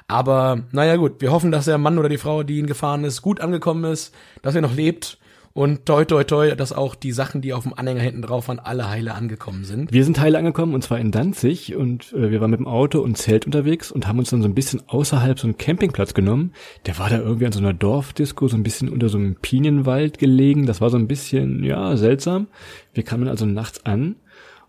Aber 0.08 0.64
naja 0.72 0.96
gut, 0.96 1.22
wir 1.22 1.32
hoffen, 1.32 1.52
dass 1.52 1.66
der 1.66 1.78
Mann 1.78 2.00
oder 2.00 2.10
die 2.10 2.18
Frau, 2.18 2.42
die 2.42 2.58
ihn 2.58 2.66
gefahren 2.66 3.04
ist, 3.04 3.22
gut 3.22 3.40
angekommen 3.42 3.84
ist, 3.84 4.14
dass 4.42 4.56
er 4.56 4.62
noch 4.62 4.74
lebt 4.74 5.19
Und 5.54 5.86
toi 5.86 6.06
toi 6.06 6.24
toi, 6.24 6.56
dass 6.56 6.74
auch 6.74 6.96
die 6.96 7.12
Sachen, 7.12 7.42
die 7.42 7.54
auf 7.54 7.64
dem 7.64 7.74
Anhänger 7.74 8.02
hinten 8.02 8.22
drauf 8.22 8.48
waren, 8.48 8.60
alle 8.60 8.90
heile 8.90 9.14
angekommen 9.14 9.64
sind. 9.64 9.92
Wir 9.92 10.04
sind 10.04 10.20
heile 10.20 10.38
angekommen 10.38 10.74
und 10.74 10.84
zwar 10.84 11.00
in 11.00 11.12
Danzig 11.12 11.76
und 11.76 12.14
äh, 12.14 12.32
wir 12.32 12.40
waren 12.40 12.52
mit 12.52 12.60
dem 12.60 12.68
Auto 12.68 13.00
und 13.02 13.18
Zelt 13.18 13.46
unterwegs 13.46 13.92
und 13.92 14.08
haben 14.08 14.20
uns 14.20 14.30
dann 14.30 14.42
so 14.42 14.48
ein 14.48 14.56
bisschen 14.56 14.82
außerhalb 14.88 15.40
so 15.40 15.48
einen 15.48 15.58
Campingplatz 15.58 16.14
genommen. 16.14 16.54
Der 16.86 17.00
war 17.00 17.10
da 17.10 17.18
irgendwie 17.18 17.46
an 17.46 17.52
so 17.52 17.60
einer 17.60 17.74
Dorfdisco, 17.74 18.48
so 18.48 18.56
ein 18.56 18.64
bisschen 18.64 18.90
unter 18.90 19.10
so 19.10 19.18
einem 19.18 19.36
Pinienwald 19.36 20.20
gelegen. 20.20 20.66
Das 20.66 20.82
war 20.82 20.90
so 20.90 20.98
ein 20.98 21.08
bisschen, 21.08 21.64
ja, 21.64 21.98
seltsam. 21.98 22.48
Wir 22.94 23.04
kamen 23.04 23.28
also 23.28 23.46
nachts 23.46 23.86
an 23.86 24.16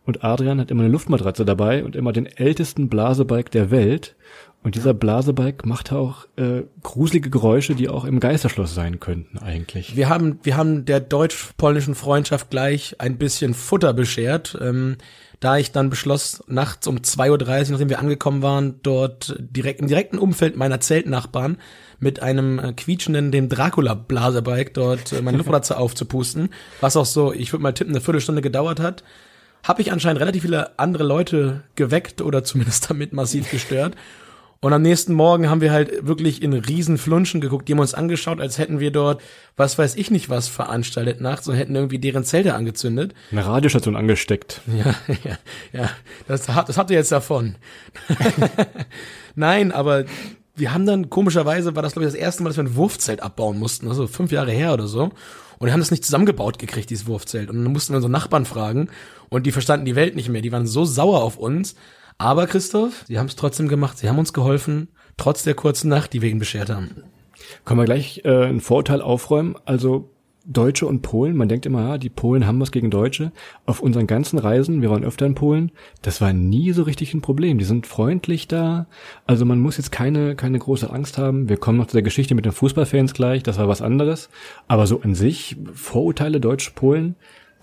und 0.06 0.24
Adrian 0.24 0.58
hat 0.60 0.70
immer 0.70 0.82
eine 0.82 0.92
Luftmatratze 0.92 1.44
dabei 1.44 1.84
und 1.84 1.94
immer 1.94 2.12
den 2.12 2.26
ältesten 2.26 2.88
Blasebike 2.88 3.50
der 3.50 3.70
Welt. 3.70 4.16
Und 4.62 4.74
dieser 4.74 4.92
Blasebike 4.92 5.66
macht 5.66 5.90
auch 5.90 6.26
äh, 6.36 6.64
gruselige 6.82 7.30
Geräusche, 7.30 7.74
die 7.74 7.88
auch 7.88 8.04
im 8.04 8.20
Geisterschloss 8.20 8.74
sein 8.74 9.00
könnten 9.00 9.38
eigentlich. 9.38 9.96
Wir 9.96 10.10
haben, 10.10 10.38
wir 10.42 10.56
haben 10.56 10.84
der 10.84 11.00
deutsch-polnischen 11.00 11.94
Freundschaft 11.94 12.50
gleich 12.50 12.96
ein 12.98 13.16
bisschen 13.16 13.54
Futter 13.54 13.94
beschert, 13.94 14.58
ähm, 14.60 14.96
da 15.40 15.56
ich 15.56 15.72
dann 15.72 15.88
beschloss, 15.88 16.44
nachts 16.46 16.86
um 16.86 16.98
2.30 16.98 17.30
Uhr, 17.30 17.70
nachdem 17.70 17.88
wir 17.88 18.00
angekommen 18.00 18.42
waren, 18.42 18.74
dort 18.82 19.34
direkt 19.38 19.80
im 19.80 19.88
direkten 19.88 20.18
Umfeld 20.18 20.56
meiner 20.58 20.80
Zeltnachbarn 20.80 21.56
mit 21.98 22.20
einem 22.20 22.58
äh, 22.58 22.74
quietschenden, 22.74 23.32
dem 23.32 23.48
Dracula-Blasebike 23.48 24.72
dort 24.74 25.12
äh, 25.14 25.22
meine 25.22 25.36
Luftmatratze 25.38 25.78
aufzupusten, 25.78 26.50
was 26.82 26.98
auch 26.98 27.06
so, 27.06 27.32
ich 27.32 27.50
würde 27.54 27.62
mal 27.62 27.72
tippen, 27.72 27.94
eine 27.94 28.02
Viertelstunde 28.02 28.42
gedauert 28.42 28.78
hat 28.78 29.04
habe 29.62 29.82
ich 29.82 29.92
anscheinend 29.92 30.20
relativ 30.20 30.42
viele 30.42 30.78
andere 30.78 31.04
Leute 31.04 31.64
geweckt 31.74 32.22
oder 32.22 32.44
zumindest 32.44 32.90
damit 32.90 33.12
massiv 33.12 33.50
gestört. 33.50 33.94
Und 34.62 34.74
am 34.74 34.82
nächsten 34.82 35.14
Morgen 35.14 35.48
haben 35.48 35.62
wir 35.62 35.72
halt 35.72 36.06
wirklich 36.06 36.42
in 36.42 36.52
riesen 36.52 36.98
Flunschen 36.98 37.40
geguckt, 37.40 37.66
die 37.66 37.72
haben 37.72 37.78
uns 37.78 37.94
angeschaut, 37.94 38.42
als 38.42 38.58
hätten 38.58 38.78
wir 38.78 38.90
dort, 38.90 39.22
was 39.56 39.78
weiß 39.78 39.96
ich 39.96 40.10
nicht 40.10 40.28
was 40.28 40.48
veranstaltet 40.48 41.22
nachts 41.22 41.48
und 41.48 41.54
hätten 41.54 41.74
irgendwie 41.74 41.98
deren 41.98 42.24
Zelte 42.24 42.54
angezündet. 42.54 43.14
Eine 43.32 43.46
Radiostation 43.46 43.96
angesteckt. 43.96 44.60
Ja, 44.70 44.94
ja, 45.24 45.38
ja. 45.72 45.90
Das, 46.28 46.44
das 46.44 46.76
habt 46.76 46.90
ihr 46.90 46.96
jetzt 46.96 47.10
davon. 47.10 47.56
Nein, 49.34 49.72
aber 49.72 50.04
wir 50.54 50.74
haben 50.74 50.84
dann, 50.84 51.08
komischerweise 51.08 51.74
war 51.74 51.82
das, 51.82 51.94
glaube 51.94 52.06
ich, 52.06 52.12
das 52.12 52.20
erste 52.20 52.42
Mal, 52.42 52.50
dass 52.50 52.58
wir 52.58 52.64
ein 52.64 52.76
Wurfzelt 52.76 53.22
abbauen 53.22 53.58
mussten, 53.58 53.88
also 53.88 54.06
fünf 54.06 54.30
Jahre 54.30 54.52
her 54.52 54.74
oder 54.74 54.86
so. 54.86 55.04
Und 55.04 55.66
wir 55.66 55.72
haben 55.72 55.80
das 55.80 55.90
nicht 55.90 56.04
zusammengebaut 56.04 56.58
gekriegt, 56.58 56.90
dieses 56.90 57.06
Wurfzelt. 57.06 57.48
Und 57.48 57.64
dann 57.64 57.72
mussten 57.72 57.94
wir 57.94 57.96
unsere 57.96 58.12
Nachbarn 58.12 58.44
fragen 58.44 58.90
und 59.30 59.46
die 59.46 59.52
verstanden 59.52 59.86
die 59.86 59.96
Welt 59.96 60.16
nicht 60.16 60.28
mehr. 60.28 60.42
Die 60.42 60.52
waren 60.52 60.66
so 60.66 60.84
sauer 60.84 61.22
auf 61.22 61.38
uns, 61.38 61.76
aber 62.20 62.46
Christoph, 62.46 63.04
sie 63.08 63.18
haben 63.18 63.26
es 63.26 63.36
trotzdem 63.36 63.66
gemacht. 63.66 63.96
Sie 63.96 64.06
haben 64.06 64.18
uns 64.18 64.34
geholfen, 64.34 64.88
trotz 65.16 65.42
der 65.42 65.54
kurzen 65.54 65.88
Nacht, 65.88 66.12
die 66.12 66.20
wir 66.20 66.28
ihnen 66.28 66.38
beschert 66.38 66.68
haben. 66.68 66.90
Können 67.64 67.80
wir 67.80 67.86
gleich 67.86 68.20
äh, 68.26 68.44
ein 68.44 68.60
Vorurteil 68.60 69.00
aufräumen? 69.00 69.56
Also 69.64 70.10
Deutsche 70.44 70.86
und 70.86 71.00
Polen, 71.00 71.34
man 71.34 71.48
denkt 71.48 71.64
immer, 71.64 71.80
ja, 71.80 71.98
die 71.98 72.10
Polen 72.10 72.46
haben 72.46 72.60
was 72.60 72.72
gegen 72.72 72.90
Deutsche. 72.90 73.32
Auf 73.64 73.80
unseren 73.80 74.06
ganzen 74.06 74.38
Reisen, 74.38 74.82
wir 74.82 74.90
waren 74.90 75.02
öfter 75.02 75.24
in 75.24 75.34
Polen, 75.34 75.72
das 76.02 76.20
war 76.20 76.34
nie 76.34 76.72
so 76.72 76.82
richtig 76.82 77.14
ein 77.14 77.22
Problem. 77.22 77.56
Die 77.56 77.64
sind 77.64 77.86
freundlich 77.86 78.46
da. 78.48 78.86
Also 79.26 79.46
man 79.46 79.58
muss 79.58 79.78
jetzt 79.78 79.90
keine, 79.90 80.36
keine 80.36 80.58
große 80.58 80.90
Angst 80.90 81.16
haben. 81.16 81.48
Wir 81.48 81.56
kommen 81.56 81.78
noch 81.78 81.86
zu 81.86 81.96
der 81.96 82.02
Geschichte 82.02 82.34
mit 82.34 82.44
den 82.44 82.52
Fußballfans 82.52 83.14
gleich, 83.14 83.42
das 83.42 83.56
war 83.56 83.68
was 83.68 83.80
anderes. 83.80 84.28
Aber 84.68 84.86
so 84.86 85.00
an 85.00 85.14
sich, 85.14 85.56
Vorurteile 85.72 86.38
Deutsch-Polen, 86.38 87.16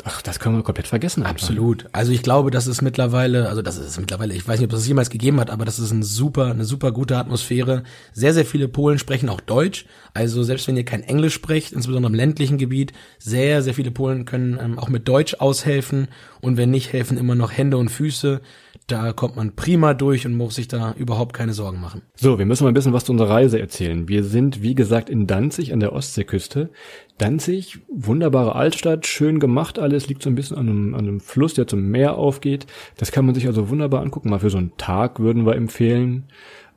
Ach, 0.03 0.21
das 0.21 0.39
können 0.39 0.55
wir 0.55 0.63
komplett 0.63 0.87
vergessen. 0.87 1.23
Absolut. 1.23 1.87
Also 1.91 2.11
ich 2.11 2.21
glaube, 2.21 2.51
das 2.51 2.67
ist 2.67 2.81
mittlerweile, 2.81 3.49
also 3.49 3.61
das 3.61 3.77
ist 3.77 3.99
mittlerweile, 3.99 4.33
ich 4.33 4.47
weiß 4.47 4.59
nicht, 4.59 4.67
ob 4.67 4.73
es 4.73 4.79
das 4.79 4.87
jemals 4.87 5.09
gegeben 5.09 5.39
hat, 5.39 5.49
aber 5.49 5.65
das 5.65 5.79
ist 5.79 5.91
ein 5.91 6.03
super, 6.03 6.51
eine 6.51 6.65
super 6.65 6.91
gute 6.91 7.17
Atmosphäre. 7.17 7.83
Sehr, 8.13 8.33
sehr 8.33 8.45
viele 8.45 8.67
Polen 8.67 8.99
sprechen 8.99 9.27
auch 9.27 9.41
Deutsch. 9.41 9.85
Also 10.13 10.43
selbst 10.43 10.67
wenn 10.67 10.77
ihr 10.77 10.85
kein 10.85 11.03
Englisch 11.03 11.33
sprecht, 11.33 11.73
insbesondere 11.73 12.11
im 12.11 12.15
ländlichen 12.15 12.57
Gebiet, 12.57 12.93
sehr, 13.17 13.61
sehr 13.61 13.73
viele 13.73 13.91
Polen 13.91 14.25
können 14.25 14.59
ähm, 14.61 14.79
auch 14.79 14.89
mit 14.89 15.07
Deutsch 15.07 15.35
aushelfen. 15.35 16.07
Und 16.41 16.57
wenn 16.57 16.69
nicht, 16.69 16.93
helfen 16.93 17.17
immer 17.17 17.35
noch 17.35 17.51
Hände 17.51 17.77
und 17.77 17.89
Füße. 17.89 18.41
Da 18.87 19.11
kommt 19.11 19.35
man 19.35 19.53
prima 19.53 19.93
durch 19.93 20.25
und 20.25 20.37
muss 20.37 20.55
sich 20.55 20.69
da 20.69 20.93
überhaupt 20.93 21.33
keine 21.33 21.51
Sorgen 21.51 21.81
machen. 21.81 22.03
So, 22.15 22.39
wir 22.39 22.45
müssen 22.45 22.63
mal 22.63 22.71
ein 22.71 22.73
bisschen 22.73 22.93
was 22.93 23.03
zu 23.03 23.11
unserer 23.11 23.31
Reise 23.31 23.59
erzählen. 23.59 24.07
Wir 24.07 24.23
sind, 24.23 24.61
wie 24.61 24.75
gesagt, 24.75 25.09
in 25.09 25.27
Danzig 25.27 25.73
an 25.73 25.81
der 25.81 25.91
Ostseeküste. 25.91 26.69
Danzig, 27.17 27.79
wunderbare 27.89 28.55
Altstadt, 28.55 29.05
schön 29.05 29.41
gemacht 29.41 29.77
alles, 29.77 30.07
liegt 30.07 30.23
so 30.23 30.29
ein 30.29 30.35
bisschen 30.35 30.55
an 30.55 30.69
einem, 30.69 30.95
an 30.95 31.01
einem 31.01 31.19
Fluss, 31.19 31.53
der 31.53 31.67
zum 31.67 31.89
Meer 31.89 32.15
aufgeht. 32.15 32.65
Das 32.95 33.11
kann 33.11 33.25
man 33.25 33.35
sich 33.35 33.45
also 33.47 33.67
wunderbar 33.67 34.01
angucken. 34.01 34.29
Mal 34.29 34.39
für 34.39 34.49
so 34.49 34.57
einen 34.57 34.77
Tag 34.77 35.19
würden 35.19 35.45
wir 35.45 35.55
empfehlen. 35.55 36.23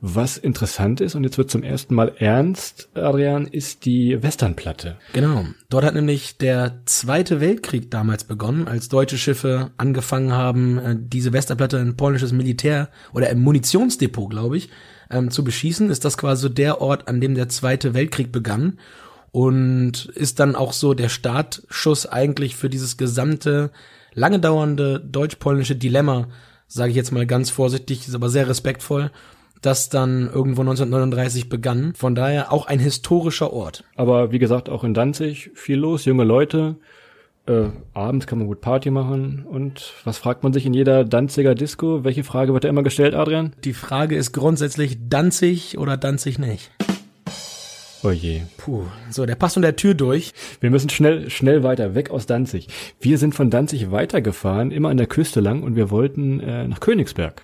Was 0.03 0.39
interessant 0.39 0.99
ist, 0.99 1.13
und 1.13 1.23
jetzt 1.23 1.37
wird 1.37 1.51
zum 1.51 1.61
ersten 1.61 1.93
Mal 1.93 2.13
ernst, 2.17 2.89
Adrian, 2.95 3.45
ist 3.45 3.85
die 3.85 4.21
Westernplatte. 4.23 4.97
Genau. 5.13 5.45
Dort 5.69 5.85
hat 5.85 5.93
nämlich 5.93 6.39
der 6.39 6.81
Zweite 6.85 7.39
Weltkrieg 7.39 7.91
damals 7.91 8.23
begonnen, 8.23 8.67
als 8.67 8.89
deutsche 8.89 9.19
Schiffe 9.19 9.69
angefangen 9.77 10.31
haben, 10.31 10.79
äh, 10.79 10.95
diese 10.99 11.33
Westernplatte 11.33 11.77
ein 11.77 11.97
polnisches 11.97 12.31
Militär 12.31 12.89
oder 13.13 13.29
ein 13.29 13.41
Munitionsdepot, 13.41 14.31
glaube 14.31 14.57
ich, 14.57 14.69
ähm, 15.11 15.29
zu 15.29 15.43
beschießen. 15.43 15.91
Ist 15.91 16.03
das 16.03 16.17
quasi 16.17 16.51
der 16.51 16.81
Ort, 16.81 17.07
an 17.07 17.21
dem 17.21 17.35
der 17.35 17.49
Zweite 17.49 17.93
Weltkrieg 17.93 18.31
begann 18.31 18.79
und 19.29 20.05
ist 20.15 20.39
dann 20.39 20.55
auch 20.55 20.73
so 20.73 20.95
der 20.95 21.09
Startschuss 21.09 22.07
eigentlich 22.07 22.55
für 22.55 22.71
dieses 22.71 22.97
gesamte 22.97 23.69
lange 24.15 24.39
dauernde 24.39 24.99
deutsch-polnische 24.99 25.75
Dilemma, 25.75 26.27
sage 26.67 26.89
ich 26.89 26.95
jetzt 26.95 27.11
mal 27.11 27.27
ganz 27.27 27.51
vorsichtig, 27.51 28.07
ist 28.07 28.15
aber 28.15 28.29
sehr 28.29 28.49
respektvoll 28.49 29.11
das 29.61 29.89
dann 29.89 30.29
irgendwo 30.33 30.61
1939 30.61 31.49
begann. 31.49 31.93
Von 31.95 32.15
daher 32.15 32.51
auch 32.51 32.65
ein 32.65 32.79
historischer 32.79 33.53
Ort. 33.53 33.83
Aber 33.95 34.31
wie 34.31 34.39
gesagt, 34.39 34.69
auch 34.69 34.83
in 34.83 34.93
Danzig 34.93 35.51
viel 35.53 35.77
los, 35.77 36.05
junge 36.05 36.23
Leute. 36.23 36.75
Äh, 37.47 37.69
abends 37.93 38.27
kann 38.27 38.37
man 38.39 38.47
gut 38.47 38.61
Party 38.61 38.91
machen. 38.91 39.45
Und 39.49 39.93
was 40.03 40.17
fragt 40.17 40.43
man 40.43 40.53
sich 40.53 40.65
in 40.65 40.73
jeder 40.73 41.03
Danziger 41.03 41.55
Disco? 41.55 42.03
Welche 42.03 42.23
Frage 42.23 42.53
wird 42.53 42.63
da 42.63 42.69
immer 42.69 42.83
gestellt, 42.83 43.15
Adrian? 43.15 43.53
Die 43.63 43.73
Frage 43.73 44.15
ist 44.15 44.31
grundsätzlich 44.31 44.97
Danzig 45.09 45.77
oder 45.77 45.97
Danzig 45.97 46.39
nicht. 46.39 46.71
Oh 48.03 48.09
je. 48.09 48.41
Puh. 48.57 48.85
So, 49.11 49.27
der 49.27 49.35
passt 49.35 49.57
unter 49.57 49.69
der 49.69 49.75
Tür 49.75 49.93
durch. 49.93 50.33
Wir 50.59 50.71
müssen 50.71 50.89
schnell, 50.89 51.29
schnell 51.29 51.61
weiter, 51.61 51.93
weg 51.93 52.09
aus 52.09 52.25
Danzig. 52.25 52.67
Wir 52.99 53.19
sind 53.19 53.35
von 53.35 53.51
Danzig 53.51 53.91
weitergefahren, 53.91 54.71
immer 54.71 54.89
an 54.89 54.97
der 54.97 55.05
Küste 55.05 55.39
lang 55.39 55.61
und 55.61 55.75
wir 55.75 55.91
wollten 55.91 56.39
äh, 56.39 56.67
nach 56.67 56.79
Königsberg. 56.79 57.43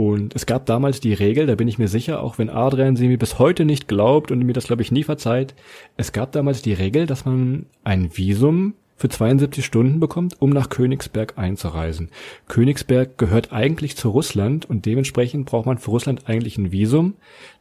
Und 0.00 0.34
es 0.34 0.46
gab 0.46 0.64
damals 0.64 1.00
die 1.00 1.12
Regel, 1.12 1.44
da 1.44 1.56
bin 1.56 1.68
ich 1.68 1.78
mir 1.78 1.86
sicher, 1.86 2.22
auch 2.22 2.38
wenn 2.38 2.48
Adrian 2.48 2.96
sie 2.96 3.06
mir 3.06 3.18
bis 3.18 3.38
heute 3.38 3.66
nicht 3.66 3.86
glaubt 3.86 4.30
und 4.30 4.38
mir 4.38 4.54
das, 4.54 4.64
glaube 4.64 4.80
ich, 4.80 4.90
nie 4.90 5.04
verzeiht, 5.04 5.54
es 5.98 6.12
gab 6.12 6.32
damals 6.32 6.62
die 6.62 6.72
Regel, 6.72 7.04
dass 7.04 7.26
man 7.26 7.66
ein 7.84 8.16
Visum 8.16 8.72
für 9.00 9.08
72 9.08 9.64
Stunden 9.64 9.98
bekommt, 9.98 10.36
um 10.40 10.50
nach 10.50 10.68
Königsberg 10.68 11.38
einzureisen. 11.38 12.10
Königsberg 12.48 13.16
gehört 13.16 13.50
eigentlich 13.50 13.96
zu 13.96 14.10
Russland 14.10 14.68
und 14.68 14.84
dementsprechend 14.84 15.46
braucht 15.46 15.64
man 15.64 15.78
für 15.78 15.90
Russland 15.90 16.28
eigentlich 16.28 16.58
ein 16.58 16.70
Visum. 16.70 17.14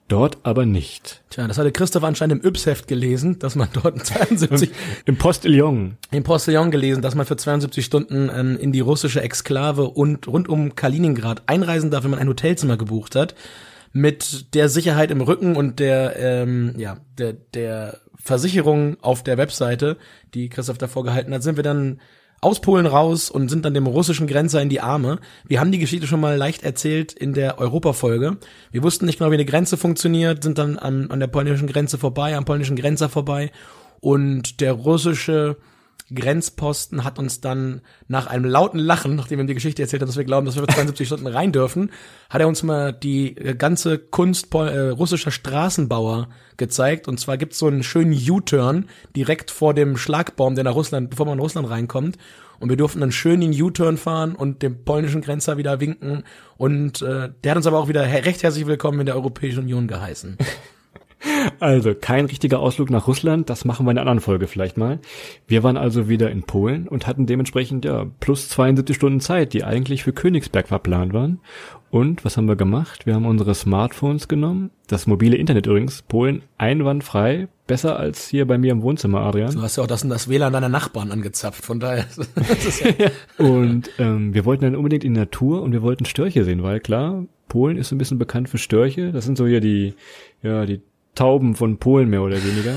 Dort 0.10 0.40
aber 0.44 0.66
nicht. 0.66 1.22
Tja, 1.30 1.48
das 1.48 1.58
hatte 1.58 1.72
Christoph 1.72 2.04
anscheinend 2.04 2.44
im 2.44 2.50
Yps-Heft 2.50 2.90
gelesen, 2.90 3.40
dass 3.40 3.56
man 3.56 3.70
dort 3.72 4.06
72 4.06 4.72
im 5.06 5.16
Postillon 5.16 5.96
im 6.12 6.24
Postillon 6.24 6.72
gelesen, 6.72 7.02
dass 7.02 7.16
man 7.16 7.26
für 7.26 7.38
72 7.38 7.86
Stunden 7.86 8.30
ähm, 8.36 8.58
in 8.60 8.74
die 8.74 8.82
russische 8.82 9.22
Exklave 9.22 9.86
und 9.86 10.28
rund 10.28 10.50
um 10.50 10.76
Kaliningrad 10.76 11.44
einreisen 11.46 11.90
darf, 11.90 12.04
wenn 12.04 12.12
man 12.12 12.20
ein 12.20 12.28
Hotelzimmer 12.28 12.76
gebucht 12.76 13.16
hat, 13.16 13.34
mit 13.94 14.54
der 14.56 14.68
Sicherheit 14.68 15.10
im 15.10 15.22
Rücken 15.22 15.56
und 15.56 15.80
der 15.80 16.16
ähm, 16.18 16.74
ja 16.78 16.98
der 17.18 17.34
der 17.34 18.00
Versicherung 18.24 18.98
auf 19.02 19.24
der 19.24 19.38
Webseite, 19.38 19.98
die 20.34 20.50
Christoph 20.50 20.78
davor 20.78 21.04
gehalten 21.04 21.34
hat, 21.34 21.44
sind 21.44 21.56
wir 21.56 21.64
dann 21.64 22.00
aus 22.42 22.62
Polen 22.62 22.86
raus 22.86 23.30
und 23.30 23.50
sind 23.50 23.66
dann 23.66 23.74
dem 23.74 23.88
russischen 23.88 24.28
Grenzer 24.28 24.62
in 24.62 24.70
die 24.70 24.80
Arme. 24.80 25.20
Wir 25.46 25.60
haben 25.60 25.72
die 25.72 25.80
Geschichte 25.80 26.08
schon 26.08 26.22
mal 26.22 26.38
leicht 26.38 26.64
erzählt 26.64 27.12
in 27.12 27.34
der 27.34 27.60
Europafolge. 27.60 28.38
Wir 28.72 28.84
wussten 28.84 29.06
nicht 29.06 29.20
genau, 29.20 29.32
wie 29.32 29.36
eine 29.36 29.46
Grenze 29.46 29.78
funktioniert, 29.78 30.44
sind 30.44 30.58
dann 30.58 30.78
an, 30.78 31.12
an 31.12 31.20
der 31.20 31.28
polnischen 31.28 31.68
Grenze 31.68 31.98
vorbei, 31.98 32.38
am 32.38 32.46
polnischen 32.46 32.76
Grenzer 32.76 33.10
vorbei 33.10 33.52
und 34.00 34.62
der 34.62 34.74
russische 34.74 35.58
Grenzposten 36.14 37.04
hat 37.04 37.20
uns 37.20 37.42
dann 37.42 37.82
nach 38.08 38.28
einem 38.28 38.46
lauten 38.46 38.80
Lachen, 38.80 39.16
nachdem 39.16 39.38
wir 39.38 39.44
ihm 39.44 39.48
die 39.48 39.54
Geschichte 39.54 39.82
erzählt 39.82 40.02
haben, 40.02 40.10
dass 40.10 40.18
wir 40.18 40.24
glauben, 40.24 40.46
dass 40.46 40.56
wir 40.56 40.64
für 40.64 40.74
72 40.74 41.08
Stunden 41.08 41.28
rein 41.28 41.52
dürfen, 41.52 41.92
hat 42.30 42.42
er 42.42 42.48
uns 42.48 42.64
mal 42.64 42.94
die 42.94 43.36
ganze 43.36 44.00
Kunst 44.00 44.54
äh, 44.54 44.90
russischer 44.90 45.32
Straßenbauer 45.32 46.30
gezeigt. 46.58 47.08
Und 47.08 47.20
zwar 47.20 47.38
gibt's 47.38 47.60
so 47.60 47.68
einen 47.68 47.84
schönen 47.84 48.14
U-Turn 48.14 48.86
direkt 49.16 49.52
vor 49.52 49.74
dem 49.74 49.98
Schlagbaum, 49.98 50.56
der 50.56 50.64
nach 50.64 50.76
Russland, 50.76 51.10
bevor 51.10 51.26
man 51.26 51.34
in 51.34 51.42
Russland 51.42 51.70
reinkommt. 51.70 52.18
Und 52.60 52.70
wir 52.70 52.78
durften 52.78 53.00
dann 53.00 53.12
schön 53.12 53.40
den 53.42 53.60
U-Turn 53.60 53.98
fahren 53.98 54.36
und 54.36 54.62
dem 54.62 54.84
polnischen 54.84 55.22
Grenzer 55.22 55.58
wieder 55.58 55.80
winken. 55.80 56.24
Und 56.58 57.02
äh, 57.02 57.30
der 57.44 57.52
hat 57.52 57.58
uns 57.58 57.68
aber 57.68 57.80
auch 57.80 57.88
wieder 57.88 58.02
recht 58.02 58.44
herzlich 58.44 58.68
willkommen 58.68 59.00
in 59.00 59.06
der 59.06 59.16
Europäischen 59.16 59.60
Union 59.60 59.88
geheißen. 59.88 60.38
Also 61.60 61.94
kein 61.94 62.26
richtiger 62.26 62.60
Ausflug 62.60 62.90
nach 62.90 63.08
Russland, 63.08 63.50
das 63.50 63.66
machen 63.66 63.86
wir 63.86 63.92
in 63.92 63.98
einer 63.98 64.10
anderen 64.10 64.22
Folge 64.22 64.48
vielleicht 64.48 64.78
mal. 64.78 65.00
Wir 65.48 65.64
waren 65.64 65.78
also 65.78 66.08
wieder 66.08 66.32
in 66.32 66.44
Polen 66.44 66.88
und 66.88 67.08
hatten 67.08 67.26
dementsprechend 67.26 67.86
ja 67.86 68.06
plus 68.20 68.48
72 68.50 68.96
Stunden 68.96 69.20
Zeit, 69.20 69.54
die 69.54 69.64
eigentlich 69.64 70.04
für 70.04 70.14
Königsberg 70.14 70.68
verplant 70.68 71.14
waren. 71.14 71.40
Und 71.92 72.24
was 72.24 72.38
haben 72.38 72.48
wir 72.48 72.56
gemacht? 72.56 73.06
Wir 73.06 73.16
haben 73.16 73.26
unsere 73.26 73.56
Smartphones 73.56 74.28
genommen, 74.28 74.70
das 74.88 75.08
mobile 75.08 75.36
Internet 75.36 75.66
übrigens, 75.66 76.04
Polen 76.04 76.44
einwandfrei, 76.58 77.48
besser 77.66 77.98
als 77.98 78.28
hier 78.28 78.46
bei 78.46 78.58
mir 78.58 78.72
im 78.72 78.84
Wohnzimmer, 78.84 79.22
Adrian. 79.22 79.54
Du 79.54 79.62
hast 79.62 79.78
ja 79.78 79.84
auch 79.84 79.88
das, 79.88 80.08
das 80.08 80.30
WLAN 80.30 80.54
deiner 80.54 80.70
Nachbarn 80.70 81.12
angezapft, 81.12 81.66
von 81.66 81.80
daher. 81.80 82.06
ja 83.00 83.10
und 83.44 83.90
ähm, 83.98 84.34
wir 84.34 84.46
wollten 84.46 84.64
dann 84.64 84.76
unbedingt 84.76 85.04
in 85.04 85.16
die 85.16 85.20
Natur 85.20 85.64
und 85.64 85.72
wir 85.72 85.82
wollten 85.82 86.06
Störche 86.06 86.44
sehen, 86.44 86.62
weil 86.62 86.80
klar, 86.80 87.26
Polen 87.48 87.78
ist 87.78 87.90
so 87.90 87.96
ein 87.96 87.98
bisschen 87.98 88.20
bekannt 88.20 88.48
für 88.48 88.60
Störche. 88.60 89.12
Das 89.12 89.26
sind 89.26 89.38
so 89.38 89.48
hier 89.48 89.60
die, 89.60 89.96
ja, 90.44 90.66
die 90.66 90.82
Tauben 91.16 91.56
von 91.56 91.78
Polen 91.78 92.10
mehr 92.10 92.22
oder 92.22 92.38
weniger. 92.44 92.76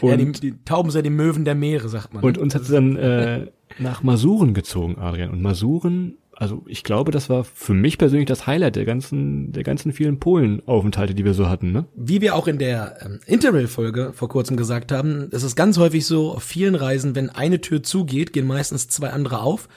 Und, 0.00 0.10
ja, 0.10 0.16
die, 0.16 0.32
die 0.32 0.54
Tauben 0.64 0.90
sind 0.90 1.04
die 1.04 1.10
Möwen 1.10 1.44
der 1.44 1.54
Meere, 1.54 1.88
sagt 1.88 2.14
man. 2.14 2.22
Und 2.22 2.38
uns 2.38 2.54
hat 2.54 2.62
es 2.62 2.68
dann 2.68 2.96
äh, 2.96 3.46
nach 3.78 4.02
Masuren 4.02 4.54
gezogen, 4.54 4.98
Adrian. 4.98 5.30
Und 5.30 5.42
Masuren, 5.42 6.16
also 6.34 6.62
ich 6.66 6.84
glaube, 6.84 7.10
das 7.10 7.28
war 7.28 7.44
für 7.44 7.74
mich 7.74 7.98
persönlich 7.98 8.26
das 8.26 8.46
Highlight 8.46 8.76
der 8.76 8.86
ganzen, 8.86 9.52
der 9.52 9.62
ganzen 9.62 9.92
vielen 9.92 10.18
Polen-Aufenthalte, 10.18 11.14
die 11.14 11.24
wir 11.24 11.34
so 11.34 11.48
hatten. 11.48 11.70
Ne? 11.72 11.84
Wie 11.94 12.22
wir 12.22 12.34
auch 12.34 12.46
in 12.46 12.58
der 12.58 12.96
ähm, 13.04 13.20
Interrail-Folge 13.26 14.12
vor 14.14 14.28
kurzem 14.30 14.56
gesagt 14.56 14.90
haben, 14.90 15.28
es 15.32 15.42
ist 15.42 15.54
ganz 15.54 15.76
häufig 15.76 16.06
so, 16.06 16.32
auf 16.32 16.42
vielen 16.42 16.74
Reisen, 16.74 17.14
wenn 17.14 17.28
eine 17.28 17.60
Tür 17.60 17.82
zugeht, 17.82 18.32
gehen 18.32 18.46
meistens 18.46 18.88
zwei 18.88 19.10
andere 19.10 19.42
auf. 19.42 19.68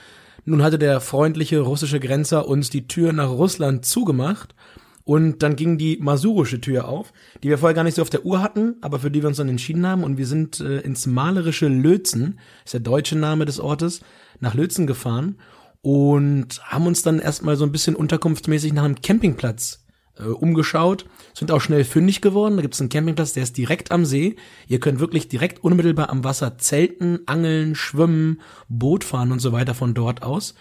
Nun 0.45 0.63
hatte 0.63 0.79
der 0.79 1.01
freundliche 1.01 1.59
russische 1.59 1.99
Grenzer 1.99 2.47
uns 2.47 2.69
die 2.69 2.87
Tür 2.87 3.13
nach 3.13 3.29
Russland 3.29 3.85
zugemacht 3.85 4.55
und 5.05 5.43
dann 5.43 5.55
ging 5.55 5.77
die 5.77 5.97
masurische 5.97 6.61
Tür 6.61 6.87
auf, 6.87 7.11
die 7.41 7.49
wir 7.49 7.57
vorher 7.57 7.75
gar 7.75 7.83
nicht 7.83 7.95
so 7.95 8.01
auf 8.01 8.09
der 8.09 8.25
Uhr 8.25 8.41
hatten, 8.41 8.75
aber 8.81 8.99
für 8.99 9.11
die 9.11 9.21
wir 9.21 9.27
uns 9.27 9.37
dann 9.37 9.49
entschieden 9.49 9.85
haben. 9.85 10.03
Und 10.03 10.17
wir 10.17 10.27
sind 10.27 10.59
äh, 10.61 10.79
ins 10.79 11.05
malerische 11.05 11.67
Lötzen, 11.67 12.39
ist 12.63 12.73
der 12.73 12.79
deutsche 12.79 13.17
Name 13.17 13.45
des 13.45 13.59
Ortes, 13.59 14.01
nach 14.39 14.53
Lötzen 14.53 14.87
gefahren 14.87 15.37
und 15.81 16.61
haben 16.63 16.87
uns 16.87 17.01
dann 17.01 17.19
erstmal 17.19 17.57
so 17.57 17.65
ein 17.65 17.71
bisschen 17.73 17.95
unterkunftsmäßig 17.95 18.71
nach 18.71 18.85
einem 18.85 19.01
Campingplatz 19.01 19.85
äh, 20.17 20.23
umgeschaut, 20.23 21.05
sind 21.33 21.51
auch 21.51 21.59
schnell 21.59 21.83
fündig 21.83 22.21
geworden. 22.21 22.55
Da 22.55 22.61
gibt 22.61 22.73
es 22.73 22.79
einen 22.79 22.89
Campingplatz, 22.89 23.33
der 23.33 23.43
ist 23.43 23.57
direkt 23.57 23.91
am 23.91 24.05
See. 24.05 24.37
Ihr 24.67 24.79
könnt 24.79 25.01
wirklich 25.01 25.27
direkt 25.27 25.63
unmittelbar 25.63 26.09
am 26.09 26.23
Wasser 26.23 26.57
zelten, 26.57 27.19
angeln, 27.25 27.75
schwimmen, 27.75 28.39
Boot 28.69 29.03
fahren 29.03 29.33
und 29.33 29.39
so 29.39 29.51
weiter 29.51 29.73
von 29.73 29.93
dort 29.93 30.23
aus. 30.23 30.55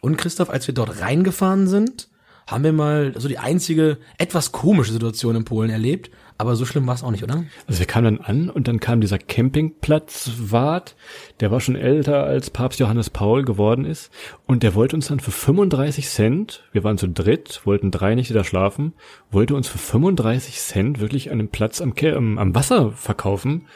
Und 0.00 0.18
Christoph, 0.18 0.50
als 0.50 0.66
wir 0.66 0.74
dort 0.74 1.00
reingefahren 1.00 1.66
sind, 1.66 2.08
haben 2.48 2.64
wir 2.64 2.72
mal 2.72 3.12
so 3.16 3.28
die 3.28 3.38
einzige 3.38 3.98
etwas 4.16 4.52
komische 4.52 4.92
Situation 4.92 5.36
in 5.36 5.44
Polen 5.44 5.70
erlebt. 5.70 6.10
Aber 6.40 6.54
so 6.54 6.64
schlimm 6.64 6.86
war 6.86 6.94
es 6.94 7.02
auch 7.02 7.10
nicht, 7.10 7.24
oder? 7.24 7.44
Also 7.66 7.80
wir 7.80 7.86
kamen 7.86 8.16
dann 8.16 8.24
an 8.24 8.48
und 8.48 8.68
dann 8.68 8.78
kam 8.78 9.00
dieser 9.00 9.18
Campingplatzwart, 9.18 10.94
der 11.40 11.50
war 11.50 11.60
schon 11.60 11.74
älter 11.74 12.22
als 12.22 12.50
Papst 12.50 12.78
Johannes 12.78 13.10
Paul 13.10 13.44
geworden 13.44 13.84
ist 13.84 14.12
und 14.46 14.62
der 14.62 14.76
wollte 14.76 14.94
uns 14.94 15.08
dann 15.08 15.18
für 15.18 15.32
35 15.32 16.08
Cent, 16.08 16.62
wir 16.70 16.84
waren 16.84 16.96
zu 16.96 17.08
dritt, 17.08 17.62
wollten 17.64 17.90
drei 17.90 18.14
Nächte 18.14 18.34
da 18.34 18.44
schlafen, 18.44 18.92
wollte 19.32 19.56
uns 19.56 19.66
für 19.66 19.78
35 19.78 20.60
Cent 20.60 21.00
wirklich 21.00 21.32
einen 21.32 21.48
Platz 21.48 21.80
am, 21.80 21.92
am 22.38 22.54
Wasser 22.54 22.92
verkaufen 22.92 23.66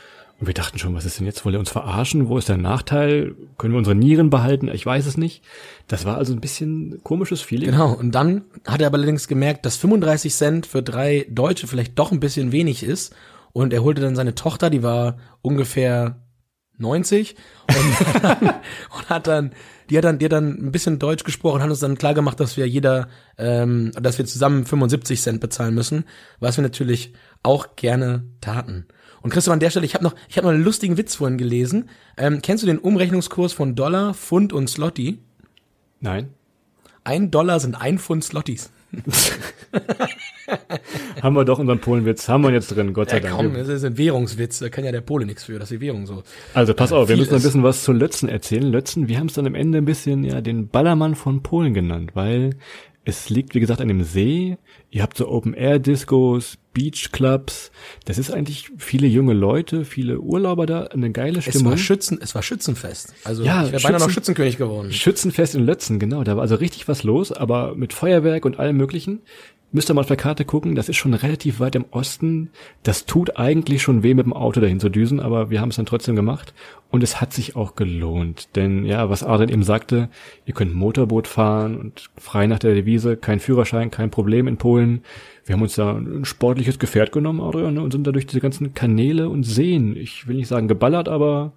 und 0.43 0.49
wir 0.49 0.55
dachten 0.55 0.77
schon, 0.77 0.93
was 0.97 1.05
ist 1.05 1.21
denn 1.21 1.27
jetzt? 1.27 1.45
Wollt 1.45 1.55
ihr 1.55 1.61
uns 1.61 1.71
verarschen? 1.71 2.27
Wo 2.27 2.37
ist 2.37 2.49
der 2.49 2.57
Nachteil? 2.57 3.37
Können 3.59 3.75
wir 3.75 3.79
unsere 3.79 3.95
Nieren 3.95 4.29
behalten? 4.29 4.67
Ich 4.67 4.85
weiß 4.85 5.07
es 5.07 5.17
nicht. 5.17 5.45
Das 5.87 6.05
war 6.05 6.17
also 6.17 6.33
ein 6.33 6.41
bisschen 6.41 7.01
komisches 7.05 7.41
Feeling. 7.43 7.71
Genau. 7.71 7.93
Und 7.93 8.11
dann 8.11 8.43
hat 8.67 8.81
er 8.81 8.89
aber 8.89 8.97
allerdings 8.97 9.29
gemerkt, 9.29 9.65
dass 9.65 9.77
35 9.77 10.35
Cent 10.35 10.67
für 10.67 10.83
drei 10.83 11.27
Deutsche 11.31 11.69
vielleicht 11.69 11.97
doch 11.97 12.11
ein 12.11 12.19
bisschen 12.19 12.51
wenig 12.51 12.83
ist. 12.83 13.15
Und 13.53 13.73
er 13.73 13.85
holte 13.85 14.01
dann 14.01 14.17
seine 14.17 14.35
Tochter, 14.35 14.69
die 14.69 14.83
war 14.83 15.19
ungefähr 15.43 16.17
90 16.77 17.37
und, 17.69 18.23
und 18.99 19.09
hat 19.09 19.29
dann, 19.29 19.53
die 19.91 19.97
hat 19.97 20.05
dann, 20.05 20.19
die 20.19 20.25
hat 20.25 20.33
dann 20.33 20.59
ein 20.59 20.73
bisschen 20.73 20.99
Deutsch 20.99 21.23
gesprochen, 21.23 21.63
hat 21.63 21.71
uns 21.71 21.79
dann 21.79 21.99
klar 21.99 22.15
gemacht, 22.15 22.41
dass 22.41 22.57
wir 22.57 22.67
jeder, 22.67 23.07
ähm, 23.39 23.93
dass 23.95 24.19
wir 24.19 24.25
zusammen 24.25 24.67
75 24.67 25.23
Cent 25.23 25.41
bezahlen 25.41 25.73
müssen, 25.73 26.05
was 26.41 26.57
wir 26.57 26.63
natürlich 26.63 27.13
auch 27.45 27.77
gerne 27.77 28.25
taten. 28.41 28.89
Und 29.23 29.31
Christoph, 29.31 29.53
an 29.53 29.61
der 29.61 29.71
Stelle, 29.71 29.87
ich 29.87 29.95
habe 29.95 30.05
noch, 30.05 30.15
ich 30.29 30.37
habe 30.37 30.47
noch 30.47 30.53
einen 30.53 30.65
lustigen 30.65 30.97
Witz 30.97 31.15
vorhin 31.15 31.39
gelesen. 31.39 31.89
Ähm, 32.17 32.43
kennst 32.43 32.63
du 32.63 32.67
den 32.67 32.79
Umrechnungskurs 32.79 33.53
von 33.53 33.75
Dollar, 33.75 34.15
Pfund 34.15 34.53
und 34.53 34.69
Slotty? 34.69 35.19
Nein. 36.01 36.31
Ein 37.05 37.31
Dollar 37.31 37.61
sind 37.61 37.75
ein 37.75 37.99
Pfund 37.99 38.25
Slotties. 38.25 38.71
haben 41.23 41.35
wir 41.35 41.45
doch 41.45 41.59
unseren 41.59 41.79
Polenwitz, 41.81 42.29
haben 42.29 42.43
wir 42.43 42.51
jetzt 42.51 42.69
drin, 42.69 42.93
Gott 42.93 43.09
sei 43.11 43.17
ja, 43.17 43.23
Dank. 43.23 43.37
Komm, 43.37 43.55
das 43.55 43.69
ist 43.69 43.85
ein 43.85 43.97
Währungswitz, 43.97 44.59
da 44.59 44.69
kann 44.69 44.85
ja 44.85 44.93
der 44.93 45.01
Pole 45.01 45.25
nichts 45.25 45.45
für, 45.45 45.59
dass 45.59 45.71
die 45.71 45.81
Währung 45.81 46.05
so. 46.07 46.23
Also 46.53 46.75
pass 46.75 46.93
auf, 46.93 47.09
wir 47.09 47.17
müssen 47.17 47.35
ein 47.35 47.41
bisschen 47.41 47.63
was 47.63 47.85
zu 47.85 47.93
Lötzen 47.93 48.29
erzählen. 48.29 48.71
Lötzen, 48.71 49.09
wir 49.09 49.19
haben 49.19 49.29
es 49.29 49.35
dann 49.35 49.47
am 49.47 49.55
Ende 49.55 49.79
ein 49.79 49.87
bisschen 49.87 50.25
ja 50.25 50.43
den 50.43 50.69
Ballermann 50.69 51.15
von 51.15 51.43
Polen 51.43 51.73
genannt, 51.73 52.11
weil 52.15 52.57
es 53.05 53.31
liegt, 53.31 53.55
wie 53.55 53.61
gesagt, 53.61 53.81
an 53.81 53.89
dem 53.89 54.03
See. 54.03 54.59
Ihr 54.91 55.03
habt 55.03 55.17
so 55.17 55.29
Open-Air-Discos, 55.29 56.59
Beach-Clubs. 56.73 57.71
Das 58.05 58.19
ist 58.19 58.31
eigentlich 58.31 58.71
viele 58.79 59.07
junge 59.07 59.33
Leute, 59.33 59.85
viele 59.85 60.21
Urlauber 60.21 60.67
da, 60.67 60.85
eine 60.85 61.11
geile 61.13 61.43
Stimmung. 61.43 61.73
Es 61.73 61.79
war, 61.79 61.79
Schützen, 61.79 62.19
es 62.21 62.35
war 62.35 62.43
Schützenfest. 62.43 63.15
Also 63.25 63.45
ja, 63.45 63.65
ich 63.65 63.73
wäre 63.73 63.83
beinahe 63.83 64.01
noch 64.01 64.11
Schützenkönig 64.11 64.57
geworden. 64.57 64.93
Schützenfest 64.93 65.55
in 65.55 65.65
Lötzen, 65.65 65.99
genau. 65.99 66.25
Da 66.25 66.37
war 66.37 66.43
also 66.43 66.57
richtig 66.57 66.89
was 66.89 67.03
los, 67.03 67.33
aber 67.33 67.75
mit 67.75 67.93
Feuerwerk 67.93 68.45
und 68.45 68.59
allem 68.59 68.77
möglichen. 68.77 69.21
Müsst 69.75 69.91
ihr 69.91 69.95
mal 69.95 70.03
auf 70.03 70.07
der 70.07 70.19
Karte 70.19 70.45
gucken, 70.45 70.75
das 70.75 70.91
ist 70.91 70.97
schon 70.97 71.15
relativ 71.15 71.59
weit 71.59 71.75
im 71.75 71.87
Osten. 71.91 72.51
Das 72.83 73.07
tut 73.07 73.39
eigentlich 73.39 73.81
schon 73.81 74.03
weh, 74.03 74.13
mit 74.13 74.27
dem 74.27 74.35
Auto 74.35 74.61
dahin 74.61 74.81
zu 74.81 74.91
düsen, 74.91 75.19
aber 75.19 75.49
wir 75.49 75.63
haben 75.63 75.71
es 75.71 75.77
dann 75.77 75.87
trotzdem 75.87 76.15
gemacht. 76.15 76.53
Und 76.91 77.03
es 77.03 77.23
hat 77.23 77.33
sich 77.33 77.57
auch 77.57 77.75
gelohnt. 77.75 78.55
Denn 78.55 78.85
ja, 78.85 79.09
was 79.09 79.23
Arden 79.23 79.49
eben 79.49 79.63
sagte, 79.63 80.11
ihr 80.45 80.53
könnt 80.53 80.75
Motorboot 80.75 81.27
fahren 81.27 81.79
und 81.79 82.11
frei 82.19 82.47
nach 82.47 82.59
der 82.59 82.75
Devise, 82.75 83.17
kein 83.17 83.41
Führerschein, 83.41 83.91
kein 83.91 84.11
Problem 84.11 84.47
in 84.47 84.59
Polen. 84.59 85.03
Wir 85.47 85.55
haben 85.55 85.63
uns 85.63 85.75
da 85.75 85.93
ein 85.93 86.27
sportliches 86.27 86.79
Gefährt 86.79 87.11
genommen, 87.11 87.41
Adrian, 87.41 87.73
ne, 87.73 87.83
und 87.83 87.93
sind 87.93 88.07
da 88.07 88.13
durch 88.13 88.27
diese 88.27 88.41
ganzen 88.41 88.75
Kanäle 88.75 89.31
und 89.31 89.45
Seen, 89.45 89.97
ich 89.97 90.29
will 90.29 90.37
nicht 90.37 90.49
sagen 90.49 90.69
geballert, 90.69 91.09
aber 91.09 91.53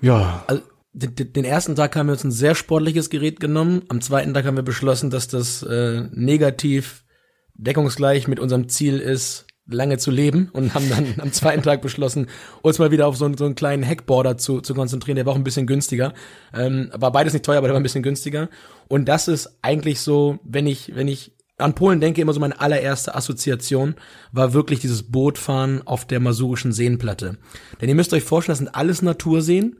ja. 0.00 0.42
Also 0.48 0.62
den 0.92 1.44
ersten 1.44 1.76
Tag 1.76 1.94
haben 1.94 2.08
wir 2.08 2.14
uns 2.14 2.24
ein 2.24 2.32
sehr 2.32 2.56
sportliches 2.56 3.08
Gerät 3.08 3.38
genommen. 3.38 3.82
Am 3.88 4.00
zweiten 4.00 4.34
Tag 4.34 4.46
haben 4.46 4.56
wir 4.56 4.64
beschlossen, 4.64 5.10
dass 5.10 5.28
das 5.28 5.62
äh, 5.62 6.08
negativ 6.12 7.04
deckungsgleich 7.62 8.28
mit 8.28 8.40
unserem 8.40 8.68
Ziel 8.68 8.98
ist, 8.98 9.46
lange 9.66 9.98
zu 9.98 10.10
leben 10.10 10.48
und 10.52 10.74
haben 10.74 10.88
dann 10.88 11.14
am 11.18 11.32
zweiten 11.32 11.62
Tag 11.62 11.82
beschlossen, 11.82 12.26
uns 12.62 12.78
mal 12.78 12.90
wieder 12.90 13.06
auf 13.06 13.16
so 13.16 13.24
einen, 13.24 13.36
so 13.36 13.44
einen 13.44 13.54
kleinen 13.54 13.86
Hackboarder 13.86 14.36
zu, 14.36 14.60
zu 14.60 14.74
konzentrieren. 14.74 15.16
Der 15.16 15.26
war 15.26 15.32
auch 15.32 15.38
ein 15.38 15.44
bisschen 15.44 15.66
günstiger. 15.66 16.12
Ähm, 16.52 16.90
war 16.94 17.12
beides 17.12 17.32
nicht 17.32 17.44
teuer, 17.44 17.58
aber 17.58 17.68
der 17.68 17.74
war 17.74 17.80
ein 17.80 17.84
bisschen 17.84 18.02
günstiger. 18.02 18.48
Und 18.88 19.06
das 19.08 19.28
ist 19.28 19.58
eigentlich 19.62 20.00
so, 20.00 20.38
wenn 20.42 20.66
ich, 20.66 20.94
wenn 20.94 21.08
ich 21.08 21.32
an 21.58 21.74
Polen 21.74 22.00
denke, 22.00 22.20
immer 22.20 22.32
so 22.32 22.40
meine 22.40 22.60
allererste 22.60 23.14
Assoziation 23.14 23.94
war 24.32 24.54
wirklich 24.54 24.80
dieses 24.80 25.04
Bootfahren 25.04 25.86
auf 25.86 26.06
der 26.06 26.20
masurischen 26.20 26.72
Seenplatte. 26.72 27.36
Denn 27.80 27.88
ihr 27.88 27.94
müsst 27.94 28.14
euch 28.14 28.24
vorstellen, 28.24 28.52
das 28.52 28.58
sind 28.58 28.74
alles 28.74 29.02
Naturseen. 29.02 29.76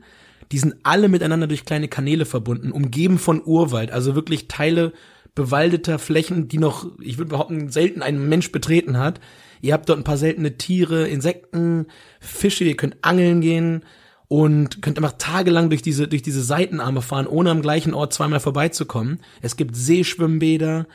Die 0.51 0.59
sind 0.59 0.75
alle 0.83 1.07
miteinander 1.07 1.47
durch 1.47 1.65
kleine 1.65 1.87
Kanäle 1.87 2.25
verbunden, 2.25 2.71
umgeben 2.71 3.17
von 3.17 3.41
Urwald, 3.43 3.91
also 3.91 4.15
wirklich 4.15 4.47
Teile 4.49 4.91
bewaldeter 5.35 5.99
Flächen, 5.99 6.47
die 6.47 6.57
noch, 6.57 6.87
ich 6.99 7.17
würde 7.17 7.29
behaupten, 7.29 7.69
selten 7.69 8.01
ein 8.01 8.27
Mensch 8.27 8.51
betreten 8.51 8.97
hat. 8.97 9.19
Ihr 9.61 9.73
habt 9.73 9.87
dort 9.87 9.99
ein 9.99 10.03
paar 10.03 10.17
seltene 10.17 10.57
Tiere, 10.57 11.07
Insekten, 11.07 11.87
Fische, 12.19 12.63
ihr 12.63 12.75
könnt 12.75 12.97
angeln 13.01 13.41
gehen 13.41 13.85
und 14.27 14.81
könnt 14.81 14.97
einfach 14.97 15.17
tagelang 15.17 15.69
durch 15.69 15.81
diese, 15.81 16.07
durch 16.07 16.21
diese 16.21 16.41
Seitenarme 16.41 17.01
fahren, 17.01 17.27
ohne 17.27 17.51
am 17.51 17.61
gleichen 17.61 17.93
Ort 17.93 18.13
zweimal 18.13 18.39
vorbeizukommen. 18.39 19.19
Es 19.41 19.55
gibt 19.55 19.75
Seeschwimmbäder. 19.75 20.87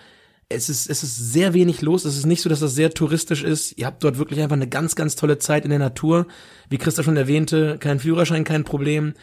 Es 0.49 0.69
ist, 0.69 0.89
es 0.89 1.03
ist 1.03 1.33
sehr 1.33 1.53
wenig 1.55 1.83
los. 1.83 2.05
Es 2.05 2.17
ist 2.17 2.27
nicht 2.27 2.41
so, 2.41 2.49
dass 2.49 2.61
das 2.61 2.75
sehr 2.75 2.91
touristisch 2.91 3.43
ist. 3.43 3.77
Ihr 3.79 3.87
habt 3.87 4.05
dort 4.05 4.19
wirklich 4.19 4.41
einfach 4.41 4.57
eine 4.57 4.69
ganz, 4.69 4.97
ganz 4.97 5.17
tolle 5.17 5.39
Zeit 5.39 5.65
in 5.65 5.71
der 5.71 5.79
Natur. 5.79 6.27
Wie 6.71 6.79
Christa 6.79 7.03
schon 7.03 7.17
erwähnte, 7.17 7.79
kein 7.79 8.01
Führerschein, 8.01 8.45
kein 8.45 8.65
Problem 8.65 9.15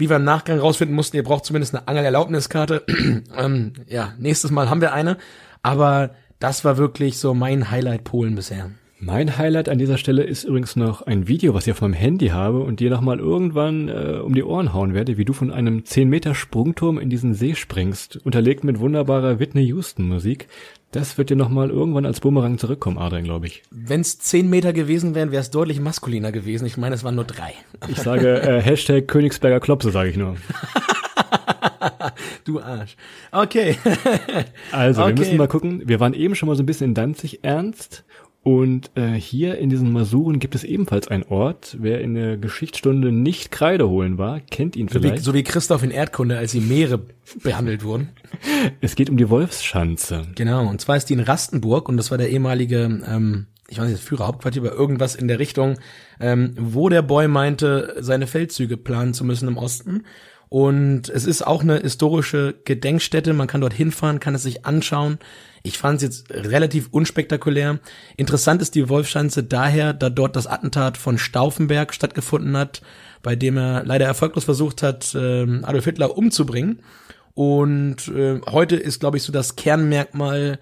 wie 0.00 0.08
wir 0.08 0.16
im 0.16 0.24
Nachgang 0.24 0.58
rausfinden 0.58 0.96
mussten, 0.96 1.16
ihr 1.16 1.22
braucht 1.22 1.44
zumindest 1.44 1.74
eine 1.74 1.86
Angelerlaubniskarte. 1.86 2.84
ähm, 3.36 3.74
ja, 3.86 4.14
nächstes 4.18 4.50
Mal 4.50 4.70
haben 4.70 4.80
wir 4.80 4.92
eine. 4.92 5.18
Aber 5.62 6.10
das 6.38 6.64
war 6.64 6.78
wirklich 6.78 7.18
so 7.18 7.34
mein 7.34 7.70
Highlight 7.70 8.04
Polen 8.04 8.34
bisher. 8.34 8.70
Mein 9.02 9.38
Highlight 9.38 9.70
an 9.70 9.78
dieser 9.78 9.96
Stelle 9.96 10.24
ist 10.24 10.44
übrigens 10.44 10.76
noch 10.76 11.00
ein 11.02 11.26
Video, 11.26 11.54
was 11.54 11.66
ich 11.66 11.72
auf 11.72 11.80
meinem 11.80 11.94
Handy 11.94 12.28
habe 12.28 12.60
und 12.60 12.80
dir 12.80 12.90
nochmal 12.90 13.18
irgendwann 13.18 13.88
äh, 13.88 14.20
um 14.22 14.34
die 14.34 14.44
Ohren 14.44 14.74
hauen 14.74 14.92
werde, 14.92 15.16
wie 15.16 15.24
du 15.24 15.32
von 15.32 15.50
einem 15.50 15.86
10 15.86 16.08
Meter 16.10 16.34
Sprungturm 16.34 16.98
in 16.98 17.08
diesen 17.08 17.32
See 17.32 17.54
springst, 17.54 18.18
unterlegt 18.24 18.62
mit 18.62 18.78
wunderbarer 18.78 19.38
Whitney 19.38 19.64
Houston 19.64 20.06
Musik. 20.06 20.48
Das 20.92 21.18
wird 21.18 21.30
dir 21.30 21.36
nochmal 21.36 21.70
irgendwann 21.70 22.04
als 22.04 22.18
Bumerang 22.18 22.58
zurückkommen, 22.58 22.98
Adrian, 22.98 23.22
glaube 23.22 23.46
ich. 23.46 23.62
Wenn 23.70 24.00
es 24.00 24.18
10 24.18 24.50
Meter 24.50 24.72
gewesen 24.72 25.14
wären, 25.14 25.30
wäre 25.30 25.40
es 25.40 25.50
deutlich 25.50 25.78
maskuliner 25.78 26.32
gewesen. 26.32 26.66
Ich 26.66 26.76
meine, 26.76 26.96
es 26.96 27.04
waren 27.04 27.14
nur 27.14 27.24
drei. 27.24 27.54
Ich 27.86 27.98
sage 27.98 28.42
äh, 28.42 28.60
Hashtag 28.62 29.06
Königsberger 29.06 29.60
Klopse, 29.60 29.92
sage 29.92 30.10
ich 30.10 30.16
nur. 30.16 30.36
du 32.44 32.60
Arsch. 32.60 32.96
Okay. 33.30 33.76
also, 34.72 35.02
okay. 35.02 35.10
wir 35.10 35.18
müssen 35.18 35.36
mal 35.36 35.46
gucken. 35.46 35.82
Wir 35.86 36.00
waren 36.00 36.12
eben 36.12 36.34
schon 36.34 36.48
mal 36.48 36.56
so 36.56 36.64
ein 36.64 36.66
bisschen 36.66 36.88
in 36.88 36.94
Danzig 36.94 37.44
ernst 37.44 38.04
Und 38.42 38.90
äh, 38.94 39.12
hier 39.12 39.58
in 39.58 39.68
diesen 39.68 39.92
Masuren 39.92 40.38
gibt 40.38 40.54
es 40.54 40.64
ebenfalls 40.64 41.08
einen 41.08 41.24
Ort. 41.24 41.76
Wer 41.78 42.00
in 42.00 42.14
der 42.14 42.38
Geschichtsstunde 42.38 43.12
nicht 43.12 43.50
Kreide 43.50 43.88
holen 43.88 44.16
war, 44.16 44.40
kennt 44.40 44.76
ihn 44.76 44.88
So 44.88 45.02
wie, 45.02 45.08
vielleicht. 45.08 45.24
so 45.24 45.34
wie 45.34 45.42
Christoph 45.42 45.82
in 45.82 45.90
Erdkunde, 45.90 46.38
als 46.38 46.52
die 46.52 46.60
Meere 46.60 47.00
behandelt 47.42 47.84
wurden. 47.84 48.08
Es 48.80 48.94
geht 48.94 49.10
um 49.10 49.16
die 49.16 49.28
Wolfsschanze. 49.28 50.26
Genau, 50.36 50.66
und 50.68 50.80
zwar 50.80 50.96
ist 50.96 51.06
die 51.06 51.14
in 51.14 51.20
Rastenburg 51.20 51.88
und 51.88 51.96
das 51.96 52.10
war 52.10 52.18
der 52.18 52.30
ehemalige, 52.30 53.02
ähm, 53.06 53.46
ich 53.68 53.78
weiß 53.78 53.90
nicht, 53.90 54.02
Führerhauptquartier 54.02 54.62
oder 54.62 54.72
irgendwas 54.72 55.14
in 55.14 55.28
der 55.28 55.38
Richtung, 55.38 55.78
ähm, 56.20 56.54
wo 56.58 56.88
der 56.88 57.02
Boy 57.02 57.28
meinte, 57.28 57.96
seine 58.00 58.26
Feldzüge 58.26 58.76
planen 58.76 59.14
zu 59.14 59.24
müssen 59.24 59.48
im 59.48 59.58
Osten. 59.58 60.04
Und 60.50 61.08
es 61.08 61.26
ist 61.26 61.46
auch 61.46 61.62
eine 61.62 61.78
historische 61.78 62.56
Gedenkstätte, 62.64 63.32
man 63.32 63.46
kann 63.46 63.60
dort 63.60 63.72
hinfahren, 63.72 64.18
kann 64.18 64.34
es 64.34 64.42
sich 64.42 64.66
anschauen. 64.66 65.20
Ich 65.62 65.78
fand 65.78 65.98
es 65.98 66.02
jetzt 66.02 66.30
relativ 66.34 66.88
unspektakulär. 66.90 67.78
Interessant 68.16 68.60
ist 68.60 68.74
die 68.74 68.88
Wolfschanze 68.88 69.44
daher, 69.44 69.92
da 69.92 70.10
dort 70.10 70.34
das 70.34 70.48
Attentat 70.48 70.96
von 70.96 71.18
Stauffenberg 71.18 71.94
stattgefunden 71.94 72.56
hat, 72.56 72.82
bei 73.22 73.36
dem 73.36 73.58
er 73.58 73.84
leider 73.84 74.06
erfolglos 74.06 74.42
versucht 74.42 74.82
hat, 74.82 75.14
ähm, 75.14 75.64
Adolf 75.64 75.84
Hitler 75.84 76.18
umzubringen. 76.18 76.82
Und 77.34 78.08
äh, 78.08 78.40
heute 78.50 78.74
ist, 78.74 78.98
glaube 78.98 79.18
ich, 79.18 79.22
so 79.22 79.32
das 79.32 79.54
Kernmerkmal, 79.54 80.58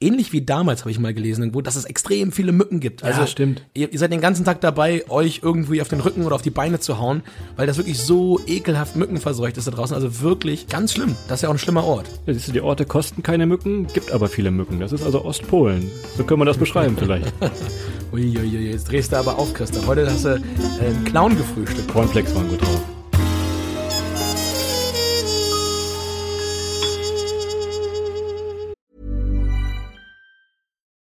ähnlich 0.00 0.32
wie 0.32 0.42
damals 0.42 0.80
habe 0.80 0.90
ich 0.90 0.98
mal 0.98 1.14
gelesen, 1.14 1.42
irgendwo, 1.42 1.60
dass 1.60 1.76
es 1.76 1.84
extrem 1.84 2.32
viele 2.32 2.52
Mücken 2.52 2.80
gibt. 2.80 3.04
Also 3.04 3.20
Ja, 3.20 3.26
stimmt. 3.26 3.62
Ihr, 3.74 3.92
ihr 3.92 3.98
seid 3.98 4.12
den 4.12 4.20
ganzen 4.20 4.44
Tag 4.44 4.60
dabei, 4.60 5.04
euch 5.08 5.40
irgendwie 5.42 5.82
auf 5.82 5.88
den 5.88 6.00
Rücken 6.00 6.24
oder 6.24 6.34
auf 6.34 6.42
die 6.42 6.50
Beine 6.50 6.80
zu 6.80 6.98
hauen, 6.98 7.22
weil 7.56 7.66
das 7.66 7.76
wirklich 7.76 7.98
so 7.98 8.40
ekelhaft 8.46 8.96
mückenverseucht 8.96 9.56
ist 9.56 9.66
da 9.66 9.70
draußen. 9.70 9.94
Also 9.94 10.20
wirklich 10.20 10.66
ganz 10.68 10.92
schlimm. 10.92 11.14
Das 11.28 11.38
ist 11.38 11.42
ja 11.42 11.48
auch 11.48 11.54
ein 11.54 11.58
schlimmer 11.58 11.84
Ort. 11.84 12.08
Ja, 12.26 12.32
siehst 12.32 12.48
du, 12.48 12.52
die 12.52 12.60
Orte 12.60 12.86
kosten 12.86 13.22
keine 13.22 13.46
Mücken, 13.46 13.86
gibt 13.88 14.10
aber 14.10 14.28
viele 14.28 14.50
Mücken. 14.50 14.80
Das 14.80 14.92
ist 14.92 15.04
also 15.04 15.24
Ostpolen. 15.24 15.90
So 16.16 16.24
können 16.24 16.40
wir 16.40 16.46
das 16.46 16.58
beschreiben 16.58 16.96
vielleicht. 16.98 17.32
Uiuiui, 18.12 18.70
jetzt 18.70 18.90
drehst 18.90 19.12
du 19.12 19.16
aber 19.16 19.38
auf, 19.38 19.52
Christoph. 19.54 19.86
Heute 19.86 20.06
hast 20.10 20.24
du 20.24 20.30
äh, 20.30 20.40
einen 20.84 21.04
Clown 21.04 21.36
gefrühstückt. 21.36 21.88
Cornflakes 21.92 22.34
waren 22.34 22.48
gut 22.48 22.62
drauf. 22.62 22.82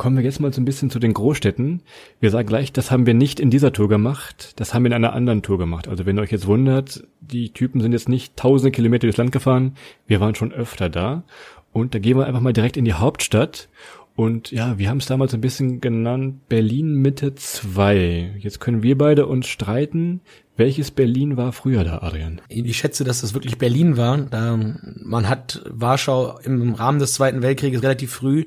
Kommen 0.00 0.16
wir 0.16 0.24
jetzt 0.24 0.40
mal 0.40 0.50
so 0.50 0.62
ein 0.62 0.64
bisschen 0.64 0.88
zu 0.88 0.98
den 0.98 1.12
Großstädten. 1.12 1.82
Wir 2.20 2.30
sagen 2.30 2.48
gleich, 2.48 2.72
das 2.72 2.90
haben 2.90 3.04
wir 3.04 3.12
nicht 3.12 3.38
in 3.38 3.50
dieser 3.50 3.70
Tour 3.70 3.90
gemacht, 3.90 4.58
das 4.58 4.72
haben 4.72 4.84
wir 4.84 4.86
in 4.86 4.94
einer 4.94 5.12
anderen 5.12 5.42
Tour 5.42 5.58
gemacht. 5.58 5.88
Also 5.88 6.06
wenn 6.06 6.18
ihr 6.18 6.22
euch 6.22 6.32
jetzt 6.32 6.46
wundert, 6.46 7.06
die 7.20 7.52
Typen 7.52 7.82
sind 7.82 7.92
jetzt 7.92 8.08
nicht 8.08 8.34
tausende 8.34 8.70
Kilometer 8.70 9.06
durchs 9.06 9.18
Land 9.18 9.30
gefahren, 9.30 9.74
wir 10.06 10.18
waren 10.18 10.34
schon 10.34 10.52
öfter 10.52 10.88
da. 10.88 11.24
Und 11.74 11.94
da 11.94 11.98
gehen 11.98 12.16
wir 12.16 12.24
einfach 12.24 12.40
mal 12.40 12.54
direkt 12.54 12.78
in 12.78 12.86
die 12.86 12.94
Hauptstadt. 12.94 13.68
Und 14.16 14.50
ja, 14.52 14.78
wir 14.78 14.88
haben 14.88 14.96
es 14.96 15.04
damals 15.06 15.34
ein 15.34 15.42
bisschen 15.42 15.82
genannt 15.82 16.48
Berlin 16.48 16.94
Mitte 16.94 17.34
2. 17.34 18.36
Jetzt 18.38 18.58
können 18.58 18.82
wir 18.82 18.96
beide 18.96 19.26
uns 19.26 19.48
streiten, 19.48 20.22
welches 20.56 20.90
Berlin 20.92 21.36
war 21.36 21.52
früher 21.52 21.84
da, 21.84 21.98
Adrian? 21.98 22.40
Ich 22.48 22.78
schätze, 22.78 23.04
dass 23.04 23.20
das 23.20 23.34
wirklich 23.34 23.58
Berlin 23.58 23.98
war. 23.98 24.16
Man 24.16 25.28
hat 25.28 25.62
Warschau 25.68 26.38
im 26.38 26.72
Rahmen 26.72 27.00
des 27.00 27.12
Zweiten 27.12 27.42
Weltkrieges 27.42 27.82
relativ 27.82 28.12
früh 28.12 28.46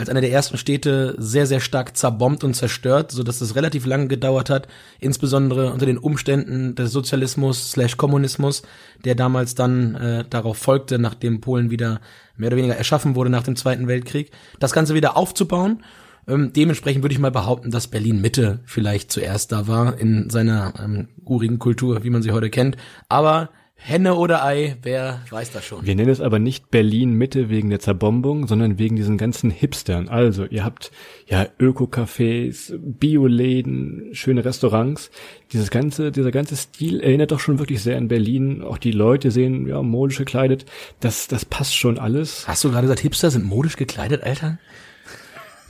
als 0.00 0.08
eine 0.08 0.22
der 0.22 0.32
ersten 0.32 0.56
Städte 0.56 1.14
sehr, 1.18 1.46
sehr 1.46 1.60
stark 1.60 1.96
zerbombt 1.96 2.42
und 2.42 2.54
zerstört, 2.54 3.12
so 3.12 3.22
dass 3.22 3.40
es 3.40 3.54
relativ 3.54 3.84
lange 3.84 4.08
gedauert 4.08 4.48
hat, 4.48 4.66
insbesondere 4.98 5.72
unter 5.72 5.86
den 5.86 5.98
Umständen 5.98 6.74
des 6.74 6.90
Sozialismus 6.90 7.72
slash 7.72 7.96
Kommunismus, 7.96 8.62
der 9.04 9.14
damals 9.14 9.54
dann 9.54 9.94
äh, 9.94 10.24
darauf 10.28 10.56
folgte, 10.56 10.98
nachdem 10.98 11.40
Polen 11.40 11.70
wieder 11.70 12.00
mehr 12.36 12.48
oder 12.48 12.56
weniger 12.56 12.76
erschaffen 12.76 13.14
wurde 13.14 13.30
nach 13.30 13.42
dem 13.42 13.56
Zweiten 13.56 13.88
Weltkrieg, 13.88 14.30
das 14.58 14.72
Ganze 14.72 14.94
wieder 14.94 15.16
aufzubauen. 15.16 15.84
Ähm, 16.26 16.52
dementsprechend 16.54 17.02
würde 17.02 17.12
ich 17.12 17.18
mal 17.18 17.30
behaupten, 17.30 17.70
dass 17.70 17.88
Berlin 17.88 18.20
Mitte 18.20 18.60
vielleicht 18.64 19.12
zuerst 19.12 19.52
da 19.52 19.68
war 19.68 19.98
in 19.98 20.30
seiner 20.30 20.72
ähm, 20.82 21.08
urigen 21.24 21.58
Kultur, 21.58 22.04
wie 22.04 22.10
man 22.10 22.22
sie 22.22 22.32
heute 22.32 22.48
kennt. 22.48 22.76
Aber 23.08 23.50
Henne 23.82 24.14
oder 24.14 24.44
Ei, 24.44 24.76
wer 24.82 25.22
weiß 25.30 25.52
das 25.52 25.64
schon. 25.64 25.84
Wir 25.86 25.94
nennen 25.94 26.10
es 26.10 26.20
aber 26.20 26.38
nicht 26.38 26.70
Berlin 26.70 27.12
Mitte 27.12 27.48
wegen 27.48 27.70
der 27.70 27.80
Zerbombung, 27.80 28.46
sondern 28.46 28.78
wegen 28.78 28.94
diesen 28.94 29.16
ganzen 29.16 29.50
Hipstern. 29.50 30.08
Also, 30.08 30.44
ihr 30.44 30.64
habt 30.64 30.92
ja 31.26 31.46
Öko-Cafés, 31.58 32.74
Bioläden, 32.78 34.10
schöne 34.12 34.44
Restaurants. 34.44 35.10
Dieses 35.52 35.70
ganze, 35.70 36.12
dieser 36.12 36.30
ganze 36.30 36.56
Stil 36.56 37.00
erinnert 37.00 37.32
doch 37.32 37.40
schon 37.40 37.58
wirklich 37.58 37.82
sehr 37.82 37.96
an 37.96 38.08
Berlin. 38.08 38.62
Auch 38.62 38.78
die 38.78 38.92
Leute 38.92 39.30
sehen 39.30 39.66
ja 39.66 39.82
modisch 39.82 40.18
gekleidet. 40.18 40.66
Das, 41.00 41.26
das 41.26 41.46
passt 41.46 41.74
schon 41.74 41.98
alles. 41.98 42.46
Hast 42.46 42.62
du 42.62 42.70
gerade 42.70 42.82
gesagt, 42.82 43.00
Hipster 43.00 43.30
sind 43.30 43.46
modisch 43.46 43.76
gekleidet, 43.76 44.22
Alter? 44.22 44.58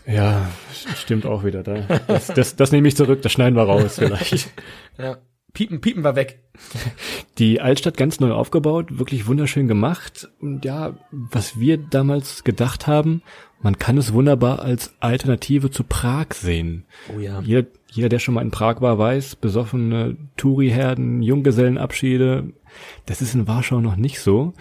Ja, 0.06 0.50
stimmt 0.96 1.26
auch 1.26 1.44
wieder 1.44 1.62
da. 1.62 1.82
Das, 2.08 2.26
das, 2.26 2.56
das 2.56 2.72
nehme 2.72 2.88
ich 2.88 2.96
zurück, 2.96 3.22
das 3.22 3.30
schneiden 3.32 3.54
wir 3.54 3.62
raus 3.62 3.94
vielleicht. 3.98 4.50
Ja. 4.98 5.18
Piepen, 5.52 5.80
piepen 5.80 6.04
war 6.04 6.16
weg. 6.16 6.40
Die 7.38 7.60
Altstadt 7.60 7.96
ganz 7.96 8.20
neu 8.20 8.32
aufgebaut, 8.32 8.98
wirklich 8.98 9.26
wunderschön 9.26 9.68
gemacht. 9.68 10.28
Und 10.40 10.64
ja, 10.64 10.94
was 11.10 11.58
wir 11.58 11.76
damals 11.78 12.44
gedacht 12.44 12.86
haben, 12.86 13.22
man 13.62 13.78
kann 13.78 13.98
es 13.98 14.12
wunderbar 14.12 14.60
als 14.60 14.94
Alternative 15.00 15.70
zu 15.70 15.84
Prag 15.84 16.32
sehen. 16.34 16.84
Oh 17.14 17.18
ja. 17.18 17.40
Jeder, 17.40 17.66
jeder, 17.90 18.08
der 18.08 18.18
schon 18.18 18.34
mal 18.34 18.42
in 18.42 18.50
Prag 18.50 18.80
war, 18.80 18.98
weiß, 18.98 19.36
besoffene 19.36 20.16
Touri-Herden, 20.36 21.22
Junggesellenabschiede, 21.22 22.52
das 23.06 23.20
ist 23.20 23.34
in 23.34 23.46
Warschau 23.48 23.80
noch 23.80 23.96
nicht 23.96 24.20
so. 24.20 24.52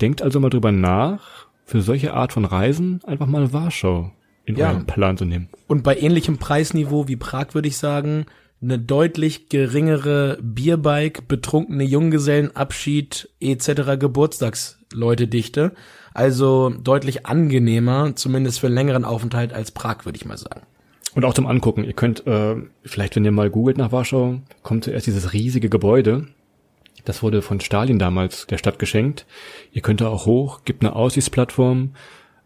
Denkt 0.00 0.22
also 0.22 0.38
mal 0.40 0.50
drüber 0.50 0.72
nach, 0.72 1.46
für 1.64 1.80
solche 1.82 2.14
Art 2.14 2.32
von 2.32 2.44
Reisen 2.44 3.00
einfach 3.04 3.26
mal 3.26 3.52
Warschau 3.52 4.12
in 4.44 4.56
Ja. 4.56 4.70
euren 4.70 4.86
Plan 4.86 5.16
zu 5.16 5.24
nehmen. 5.24 5.48
Und 5.66 5.82
bei 5.82 5.96
ähnlichem 5.98 6.38
Preisniveau 6.38 7.08
wie 7.08 7.16
Prag 7.16 7.54
würde 7.54 7.66
ich 7.68 7.76
sagen, 7.78 8.26
eine 8.62 8.78
deutlich 8.78 9.48
geringere 9.48 10.38
Bierbike, 10.42 11.28
betrunkene 11.28 11.84
Junggesellenabschied 11.84 13.28
etc. 13.40 13.98
Geburtstagsleute-Dichte. 13.98 15.72
Also 16.14 16.70
deutlich 16.70 17.26
angenehmer, 17.26 18.16
zumindest 18.16 18.60
für 18.60 18.66
einen 18.66 18.74
längeren 18.74 19.04
Aufenthalt 19.04 19.52
als 19.52 19.70
Prag, 19.70 20.06
würde 20.06 20.16
ich 20.16 20.24
mal 20.24 20.38
sagen. 20.38 20.62
Und 21.14 21.24
auch 21.24 21.34
zum 21.34 21.46
Angucken. 21.46 21.84
Ihr 21.84 21.92
könnt, 21.92 22.26
äh, 22.26 22.56
vielleicht 22.84 23.16
wenn 23.16 23.24
ihr 23.24 23.32
mal 23.32 23.50
googelt 23.50 23.78
nach 23.78 23.92
Warschau, 23.92 24.40
kommt 24.62 24.84
zuerst 24.84 25.06
dieses 25.06 25.32
riesige 25.32 25.68
Gebäude. 25.68 26.28
Das 27.04 27.22
wurde 27.22 27.40
von 27.40 27.60
Stalin 27.60 27.98
damals 27.98 28.46
der 28.46 28.58
Stadt 28.58 28.78
geschenkt. 28.78 29.26
Ihr 29.72 29.80
könnt 29.80 30.00
da 30.00 30.08
auch 30.08 30.26
hoch, 30.26 30.64
gibt 30.64 30.82
eine 30.82 30.96
Aussichtsplattform, 30.96 31.94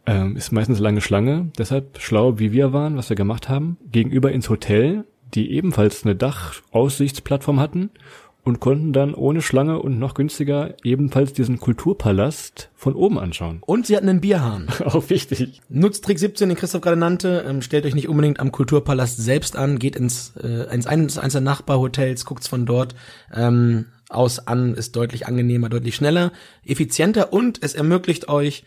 ähm, 0.06 0.36
ist 0.36 0.52
meistens 0.52 0.78
lange 0.78 1.00
Schlange. 1.00 1.50
Deshalb 1.58 2.00
schlau, 2.00 2.38
wie 2.38 2.52
wir 2.52 2.72
waren, 2.72 2.96
was 2.96 3.08
wir 3.08 3.16
gemacht 3.16 3.48
haben, 3.48 3.76
gegenüber 3.90 4.30
ins 4.32 4.48
Hotel, 4.50 5.04
die 5.34 5.52
ebenfalls 5.52 6.04
eine 6.04 6.16
Dachaussichtsplattform 6.16 7.60
hatten 7.60 7.90
und 8.42 8.60
konnten 8.60 8.92
dann 8.92 9.14
ohne 9.14 9.42
Schlange 9.42 9.80
und 9.80 9.98
noch 9.98 10.14
günstiger 10.14 10.74
ebenfalls 10.82 11.32
diesen 11.32 11.60
Kulturpalast 11.60 12.70
von 12.74 12.94
oben 12.94 13.18
anschauen. 13.18 13.58
Und 13.66 13.86
sie 13.86 13.96
hatten 13.96 14.08
einen 14.08 14.20
Bierhahn. 14.20 14.68
Auch 14.84 15.10
wichtig. 15.10 15.60
Nutzt 15.68 16.04
Trick 16.04 16.18
17, 16.18 16.48
den 16.48 16.56
Christoph 16.58 16.80
gerade 16.80 16.96
nannte. 16.96 17.44
Ähm, 17.46 17.62
stellt 17.62 17.84
euch 17.84 17.94
nicht 17.94 18.08
unbedingt 18.08 18.40
am 18.40 18.52
Kulturpalast 18.52 19.18
selbst 19.18 19.56
an, 19.56 19.78
geht 19.78 19.96
ins, 19.96 20.34
äh, 20.42 20.72
ins 20.74 20.86
eines, 20.86 21.18
eines 21.18 21.32
der 21.34 21.42
Nachbarhotels, 21.42 22.24
guckt's 22.24 22.48
von 22.48 22.64
dort 22.64 22.94
ähm, 23.32 23.86
aus 24.08 24.46
an, 24.46 24.74
ist 24.74 24.96
deutlich 24.96 25.26
angenehmer, 25.26 25.68
deutlich 25.68 25.94
schneller, 25.94 26.32
effizienter 26.64 27.32
und 27.32 27.62
es 27.62 27.74
ermöglicht 27.74 28.28
euch, 28.28 28.64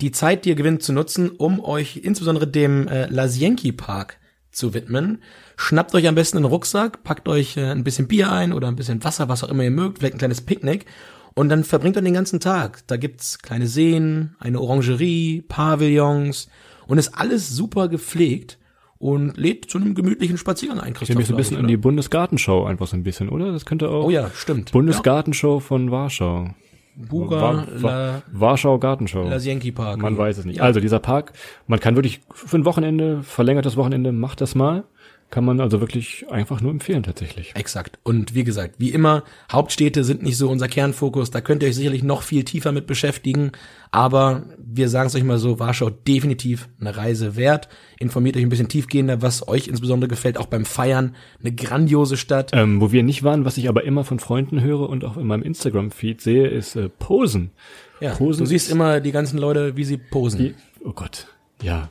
die 0.00 0.10
Zeit, 0.10 0.44
die 0.44 0.50
ihr 0.50 0.54
gewinnt, 0.56 0.82
zu 0.82 0.92
nutzen, 0.92 1.30
um 1.30 1.60
euch 1.60 1.98
insbesondere 1.98 2.48
dem 2.48 2.88
äh, 2.88 3.06
Lasienki 3.06 3.72
Park 3.72 4.18
zu 4.52 4.74
widmen. 4.74 5.18
Schnappt 5.56 5.94
euch 5.94 6.06
am 6.06 6.14
besten 6.14 6.36
einen 6.38 6.46
Rucksack, 6.46 7.02
packt 7.04 7.28
euch 7.28 7.56
äh, 7.56 7.70
ein 7.70 7.84
bisschen 7.84 8.08
Bier 8.08 8.30
ein 8.30 8.52
oder 8.52 8.68
ein 8.68 8.76
bisschen 8.76 9.02
Wasser, 9.04 9.28
was 9.28 9.42
auch 9.42 9.48
immer 9.48 9.64
ihr 9.64 9.70
mögt, 9.70 9.98
vielleicht 9.98 10.14
ein 10.14 10.18
kleines 10.18 10.40
Picknick 10.42 10.86
und 11.34 11.48
dann 11.48 11.64
verbringt 11.64 11.96
ihr 11.96 12.02
den 12.02 12.14
ganzen 12.14 12.40
Tag. 12.40 12.82
Da 12.86 12.96
gibt's 12.96 13.38
kleine 13.38 13.66
Seen, 13.66 14.36
eine 14.38 14.60
Orangerie, 14.60 15.42
Pavillons 15.48 16.48
und 16.86 16.98
ist 16.98 17.18
alles 17.18 17.48
super 17.48 17.88
gepflegt 17.88 18.58
und 18.98 19.36
lädt 19.36 19.68
zu 19.70 19.78
einem 19.78 19.94
gemütlichen 19.94 20.38
Spaziergang 20.38 20.78
ein, 20.80 20.92
Ich 20.92 20.98
Christoph. 20.98 21.16
mich 21.16 21.26
so 21.26 21.34
ein 21.34 21.36
bisschen 21.36 21.56
ich, 21.56 21.62
an 21.62 21.68
die 21.68 21.74
oder? 21.74 21.82
Bundesgartenschau 21.82 22.64
einfach 22.66 22.86
so 22.86 22.96
ein 22.96 23.02
bisschen, 23.02 23.28
oder? 23.30 23.50
Das 23.50 23.64
könnte 23.64 23.88
auch. 23.88 24.04
Oh 24.04 24.10
ja, 24.10 24.30
stimmt. 24.34 24.70
Bundesgartenshow 24.72 25.58
von 25.60 25.90
Warschau. 25.90 26.50
Buga, 26.94 27.40
Wa- 27.40 27.66
Wa- 27.80 27.90
La, 27.90 28.22
Warschau 28.32 28.78
Gartenschau. 28.78 29.28
Lasienki 29.28 29.72
Park. 29.72 30.00
Man 30.02 30.16
weiß 30.18 30.38
es 30.38 30.44
nicht. 30.44 30.56
Ja. 30.58 30.62
Also 30.64 30.78
dieser 30.80 30.98
Park, 30.98 31.32
man 31.66 31.80
kann 31.80 31.96
wirklich 31.96 32.20
für 32.32 32.58
ein 32.58 32.64
Wochenende, 32.64 33.22
verlängertes 33.22 33.76
Wochenende, 33.76 34.12
macht 34.12 34.40
das 34.40 34.54
mal. 34.54 34.84
Kann 35.32 35.46
man 35.46 35.60
also 35.62 35.80
wirklich 35.80 36.26
einfach 36.30 36.60
nur 36.60 36.70
empfehlen 36.70 37.02
tatsächlich. 37.04 37.52
Exakt. 37.54 37.98
Und 38.02 38.34
wie 38.34 38.44
gesagt, 38.44 38.74
wie 38.76 38.90
immer, 38.90 39.22
Hauptstädte 39.50 40.04
sind 40.04 40.22
nicht 40.22 40.36
so 40.36 40.50
unser 40.50 40.68
Kernfokus. 40.68 41.30
Da 41.30 41.40
könnt 41.40 41.62
ihr 41.62 41.70
euch 41.70 41.74
sicherlich 41.74 42.02
noch 42.02 42.20
viel 42.20 42.44
tiefer 42.44 42.70
mit 42.70 42.86
beschäftigen. 42.86 43.52
Aber 43.90 44.42
wir 44.58 44.90
sagen 44.90 45.06
es 45.06 45.14
euch 45.14 45.24
mal 45.24 45.38
so, 45.38 45.58
Warschau 45.58 45.88
definitiv 45.88 46.68
eine 46.78 46.98
Reise 46.98 47.34
wert. 47.34 47.70
Informiert 47.98 48.36
euch 48.36 48.42
ein 48.42 48.50
bisschen 48.50 48.68
tiefgehender, 48.68 49.22
was 49.22 49.48
euch 49.48 49.68
insbesondere 49.68 50.10
gefällt, 50.10 50.36
auch 50.36 50.48
beim 50.48 50.66
Feiern. 50.66 51.16
Eine 51.40 51.52
grandiose 51.52 52.18
Stadt. 52.18 52.50
Ähm, 52.52 52.82
wo 52.82 52.92
wir 52.92 53.02
nicht 53.02 53.22
waren, 53.22 53.46
was 53.46 53.56
ich 53.56 53.70
aber 53.70 53.84
immer 53.84 54.04
von 54.04 54.18
Freunden 54.18 54.60
höre 54.60 54.86
und 54.86 55.02
auch 55.02 55.16
in 55.16 55.26
meinem 55.26 55.44
Instagram-Feed 55.44 56.20
sehe, 56.20 56.46
ist 56.46 56.76
äh, 56.76 56.90
Posen. 56.90 57.52
Ja, 58.00 58.12
Posen 58.16 58.40
du 58.40 58.46
siehst 58.50 58.70
immer 58.70 59.00
die 59.00 59.12
ganzen 59.12 59.38
Leute, 59.38 59.78
wie 59.78 59.84
sie 59.84 59.96
posen. 59.96 60.38
Die, 60.38 60.54
oh 60.84 60.92
Gott, 60.92 61.26
ja. 61.62 61.88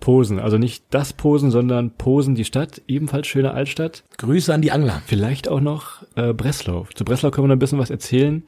Posen, 0.00 0.38
also 0.38 0.58
nicht 0.58 0.84
das 0.90 1.12
Posen, 1.12 1.50
sondern 1.50 1.90
Posen, 1.90 2.34
die 2.34 2.44
Stadt, 2.44 2.82
ebenfalls 2.86 3.26
schöne 3.26 3.52
Altstadt. 3.52 4.04
Grüße 4.16 4.52
an 4.52 4.62
die 4.62 4.72
Angler. 4.72 5.02
Vielleicht 5.06 5.48
auch 5.48 5.60
noch 5.60 6.02
äh, 6.14 6.32
Breslau. 6.32 6.86
Zu 6.94 7.04
Breslau 7.04 7.30
können 7.30 7.44
wir 7.44 7.48
noch 7.48 7.56
ein 7.56 7.60
bisschen 7.60 7.78
was 7.78 7.90
erzählen, 7.90 8.44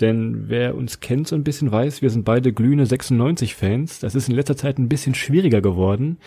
denn 0.00 0.48
wer 0.48 0.74
uns 0.74 1.00
kennt 1.00 1.28
so 1.28 1.36
ein 1.36 1.44
bisschen 1.44 1.70
weiß, 1.70 2.00
wir 2.00 2.10
sind 2.10 2.24
beide 2.24 2.52
glühende 2.52 2.84
96-Fans. 2.84 4.00
Das 4.00 4.14
ist 4.14 4.28
in 4.28 4.34
letzter 4.34 4.56
Zeit 4.56 4.78
ein 4.78 4.88
bisschen 4.88 5.14
schwieriger 5.14 5.60
geworden, 5.60 6.18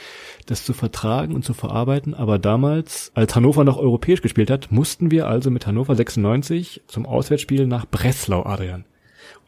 das 0.46 0.64
zu 0.64 0.74
vertragen 0.74 1.34
und 1.34 1.44
zu 1.44 1.54
verarbeiten. 1.54 2.14
Aber 2.14 2.38
damals, 2.38 3.12
als 3.16 3.36
Hannover 3.36 3.64
noch 3.64 3.78
europäisch 3.78 4.22
gespielt 4.22 4.52
hat, 4.52 4.72
mussten 4.72 5.10
wir 5.10 5.28
also 5.28 5.50
mit 5.50 5.66
Hannover 5.66 5.96
96 5.96 6.84
zum 6.88 7.06
Auswärtsspiel 7.06 7.66
nach 7.66 7.88
Breslau, 7.88 8.44
Adrian. 8.44 8.86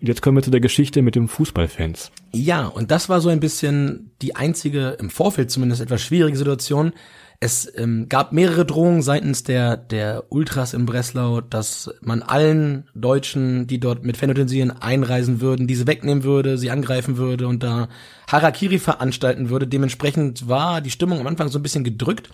Und 0.05 0.09
jetzt 0.09 0.21
kommen 0.21 0.37
wir 0.37 0.43
zu 0.43 0.51
der 0.51 0.61
Geschichte 0.61 1.01
mit 1.01 1.15
dem 1.15 1.27
Fußballfans. 1.27 2.11
Ja, 2.31 2.67
und 2.67 2.91
das 2.91 3.09
war 3.09 3.21
so 3.21 3.29
ein 3.29 3.39
bisschen 3.39 4.11
die 4.21 4.35
einzige, 4.35 4.89
im 4.99 5.09
Vorfeld 5.09 5.49
zumindest 5.49 5.81
etwas 5.81 6.03
schwierige 6.03 6.37
Situation. 6.37 6.93
Es 7.39 7.67
ähm, 7.75 8.07
gab 8.07 8.31
mehrere 8.31 8.67
Drohungen 8.67 9.01
seitens 9.01 9.41
der, 9.41 9.77
der 9.77 10.25
Ultras 10.29 10.75
in 10.75 10.85
Breslau, 10.85 11.41
dass 11.41 11.91
man 12.01 12.21
allen 12.21 12.87
Deutschen, 12.93 13.65
die 13.65 13.79
dort 13.79 14.03
mit 14.03 14.15
Fanutensilien 14.15 14.69
einreisen 14.69 15.41
würden, 15.41 15.65
diese 15.65 15.87
wegnehmen 15.87 16.23
würde, 16.23 16.59
sie 16.59 16.69
angreifen 16.69 17.17
würde 17.17 17.47
und 17.47 17.63
da 17.63 17.89
Harakiri 18.31 18.77
veranstalten 18.77 19.49
würde. 19.49 19.65
Dementsprechend 19.65 20.47
war 20.47 20.81
die 20.81 20.91
Stimmung 20.91 21.19
am 21.19 21.25
Anfang 21.25 21.47
so 21.47 21.57
ein 21.57 21.63
bisschen 21.63 21.83
gedrückt. 21.83 22.29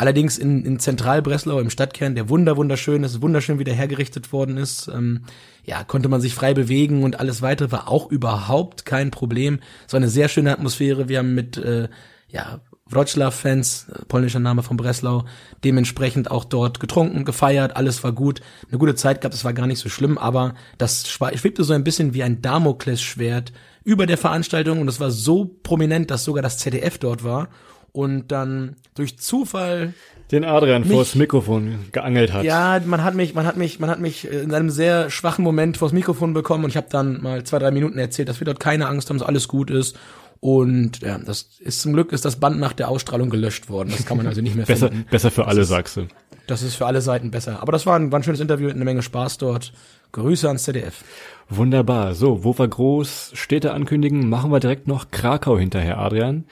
Allerdings 0.00 0.38
in, 0.38 0.64
in 0.64 0.78
Zentral-Breslau, 0.78 1.60
im 1.60 1.68
Stadtkern, 1.68 2.14
der 2.14 2.30
wunder 2.30 2.56
wunderschön 2.56 3.04
ist, 3.04 3.20
wunderschön 3.20 3.58
wieder 3.58 3.74
hergerichtet 3.74 4.32
worden 4.32 4.56
ist, 4.56 4.88
ähm, 4.88 5.24
ja, 5.62 5.84
konnte 5.84 6.08
man 6.08 6.22
sich 6.22 6.34
frei 6.34 6.54
bewegen 6.54 7.02
und 7.02 7.20
alles 7.20 7.42
weitere 7.42 7.70
war 7.70 7.86
auch 7.86 8.10
überhaupt 8.10 8.86
kein 8.86 9.10
Problem. 9.10 9.60
Es 9.86 9.92
war 9.92 9.98
eine 9.98 10.08
sehr 10.08 10.30
schöne 10.30 10.52
Atmosphäre. 10.52 11.10
Wir 11.10 11.18
haben 11.18 11.34
mit, 11.34 11.58
äh, 11.58 11.90
ja, 12.30 12.62
Wroclaw-Fans, 12.86 13.88
äh, 13.90 14.04
polnischer 14.06 14.38
Name 14.38 14.62
von 14.62 14.78
Breslau, 14.78 15.26
dementsprechend 15.64 16.30
auch 16.30 16.46
dort 16.46 16.80
getrunken, 16.80 17.26
gefeiert, 17.26 17.76
alles 17.76 18.02
war 18.02 18.12
gut, 18.12 18.40
eine 18.70 18.78
gute 18.78 18.94
Zeit 18.94 19.20
gehabt, 19.20 19.34
es 19.34 19.44
war 19.44 19.52
gar 19.52 19.66
nicht 19.66 19.80
so 19.80 19.90
schlimm, 19.90 20.16
aber 20.16 20.54
das 20.78 21.10
schwebte 21.10 21.62
so 21.62 21.74
ein 21.74 21.84
bisschen 21.84 22.14
wie 22.14 22.22
ein 22.22 22.40
Damoklesschwert 22.40 23.52
über 23.84 24.06
der 24.06 24.16
Veranstaltung 24.16 24.80
und 24.80 24.88
es 24.88 24.98
war 24.98 25.10
so 25.10 25.58
prominent, 25.62 26.10
dass 26.10 26.24
sogar 26.24 26.42
das 26.42 26.56
ZDF 26.56 26.96
dort 26.96 27.22
war 27.22 27.50
und 27.92 28.28
dann 28.32 28.76
durch 28.94 29.18
Zufall 29.18 29.94
Den 30.30 30.44
Adrian 30.44 30.82
Mich- 30.82 30.92
vors 30.92 31.14
Mikrofon 31.14 31.78
geangelt 31.92 32.32
hat. 32.32 32.44
ja, 32.44 32.80
man 32.84 33.02
hat 33.02 33.14
mich, 33.14 33.34
man 33.34 33.46
hat 33.46 33.56
mich, 33.56 33.80
man 33.80 33.90
hat 33.90 34.00
mich 34.00 34.28
in 34.30 34.54
einem 34.54 34.70
sehr 34.70 35.10
schwachen 35.10 35.42
Moment 35.44 35.76
vors 35.76 35.92
Mikrofon 35.92 36.32
bekommen 36.34 36.64
und 36.64 36.70
ich 36.70 36.76
habe 36.76 36.86
dann 36.90 37.20
mal 37.22 37.42
zwei, 37.44 37.58
drei 37.58 37.70
Minuten 37.70 37.98
erzählt, 37.98 38.28
dass 38.28 38.40
wir 38.40 38.44
dort 38.44 38.60
keine 38.60 38.86
Angst 38.86 39.08
haben, 39.10 39.18
dass 39.18 39.26
alles 39.26 39.48
gut 39.48 39.70
ist. 39.70 39.96
Und 40.42 41.00
ja, 41.00 41.18
das 41.18 41.48
ist 41.60 41.82
zum 41.82 41.92
Glück 41.92 42.12
ist 42.12 42.24
das 42.24 42.36
Band 42.36 42.58
nach 42.58 42.72
der 42.72 42.88
Ausstrahlung 42.88 43.28
gelöscht 43.28 43.68
worden. 43.68 43.90
Das 43.90 44.06
kann 44.06 44.16
man 44.16 44.26
also 44.26 44.40
nicht 44.40 44.56
mehr 44.56 44.64
Besser, 44.66 44.88
finden. 44.88 45.04
besser 45.10 45.30
für 45.30 45.46
alle, 45.46 45.64
sagst 45.64 45.96
du. 45.98 46.06
Das 46.46 46.62
ist 46.62 46.76
für 46.76 46.86
alle 46.86 47.02
Seiten 47.02 47.30
besser. 47.30 47.60
Aber 47.60 47.72
das 47.72 47.84
war 47.84 47.96
ein, 47.96 48.10
war 48.10 48.18
ein 48.18 48.22
schönes 48.22 48.40
Interview, 48.40 48.70
eine 48.70 48.84
Menge 48.84 49.02
Spaß 49.02 49.36
dort. 49.38 49.72
Grüße 50.12 50.48
ans 50.48 50.62
ZDF. 50.64 51.04
Wunderbar. 51.50 52.14
So, 52.14 52.42
wo 52.42 52.56
wir 52.58 52.66
groß 52.68 53.32
Städte 53.34 53.72
ankündigen, 53.74 54.28
machen 54.28 54.50
wir 54.50 54.60
direkt 54.60 54.88
noch 54.88 55.10
Krakau 55.10 55.58
hinterher, 55.58 55.98
Adrian. 55.98 56.44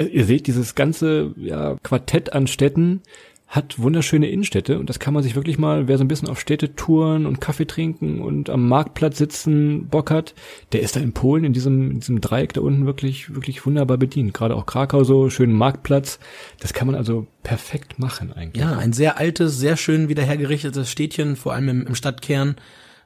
Ihr 0.00 0.24
seht, 0.24 0.46
dieses 0.46 0.74
ganze 0.74 1.34
ja, 1.36 1.76
Quartett 1.82 2.32
an 2.32 2.46
Städten 2.46 3.02
hat 3.48 3.78
wunderschöne 3.78 4.28
Innenstädte 4.28 4.78
und 4.78 4.90
das 4.90 4.98
kann 4.98 5.14
man 5.14 5.22
sich 5.22 5.34
wirklich 5.34 5.58
mal, 5.58 5.88
wer 5.88 5.96
so 5.96 6.04
ein 6.04 6.08
bisschen 6.08 6.28
auf 6.28 6.38
Städtetouren 6.38 7.24
und 7.24 7.40
Kaffee 7.40 7.64
trinken 7.64 8.20
und 8.20 8.50
am 8.50 8.68
Marktplatz 8.68 9.16
sitzen 9.16 9.88
Bock 9.88 10.10
hat, 10.10 10.34
der 10.72 10.82
ist 10.82 10.96
da 10.96 11.00
in 11.00 11.14
Polen 11.14 11.44
in 11.44 11.54
diesem, 11.54 11.92
in 11.92 12.00
diesem 12.00 12.20
Dreieck 12.20 12.52
da 12.52 12.60
unten 12.60 12.84
wirklich, 12.84 13.34
wirklich 13.34 13.64
wunderbar 13.64 13.96
bedient. 13.96 14.34
Gerade 14.34 14.54
auch 14.54 14.66
Krakau 14.66 15.02
so, 15.02 15.30
schönen 15.30 15.54
Marktplatz. 15.54 16.18
Das 16.60 16.74
kann 16.74 16.86
man 16.86 16.94
also 16.94 17.26
perfekt 17.42 17.98
machen 17.98 18.34
eigentlich. 18.34 18.62
Ja, 18.62 18.76
ein 18.76 18.92
sehr 18.92 19.16
altes, 19.16 19.58
sehr 19.58 19.78
schön 19.78 20.10
wieder 20.10 20.24
hergerichtetes 20.24 20.90
Städtchen, 20.90 21.34
vor 21.34 21.54
allem 21.54 21.70
im, 21.70 21.86
im 21.86 21.94
Stadtkern, 21.94 22.56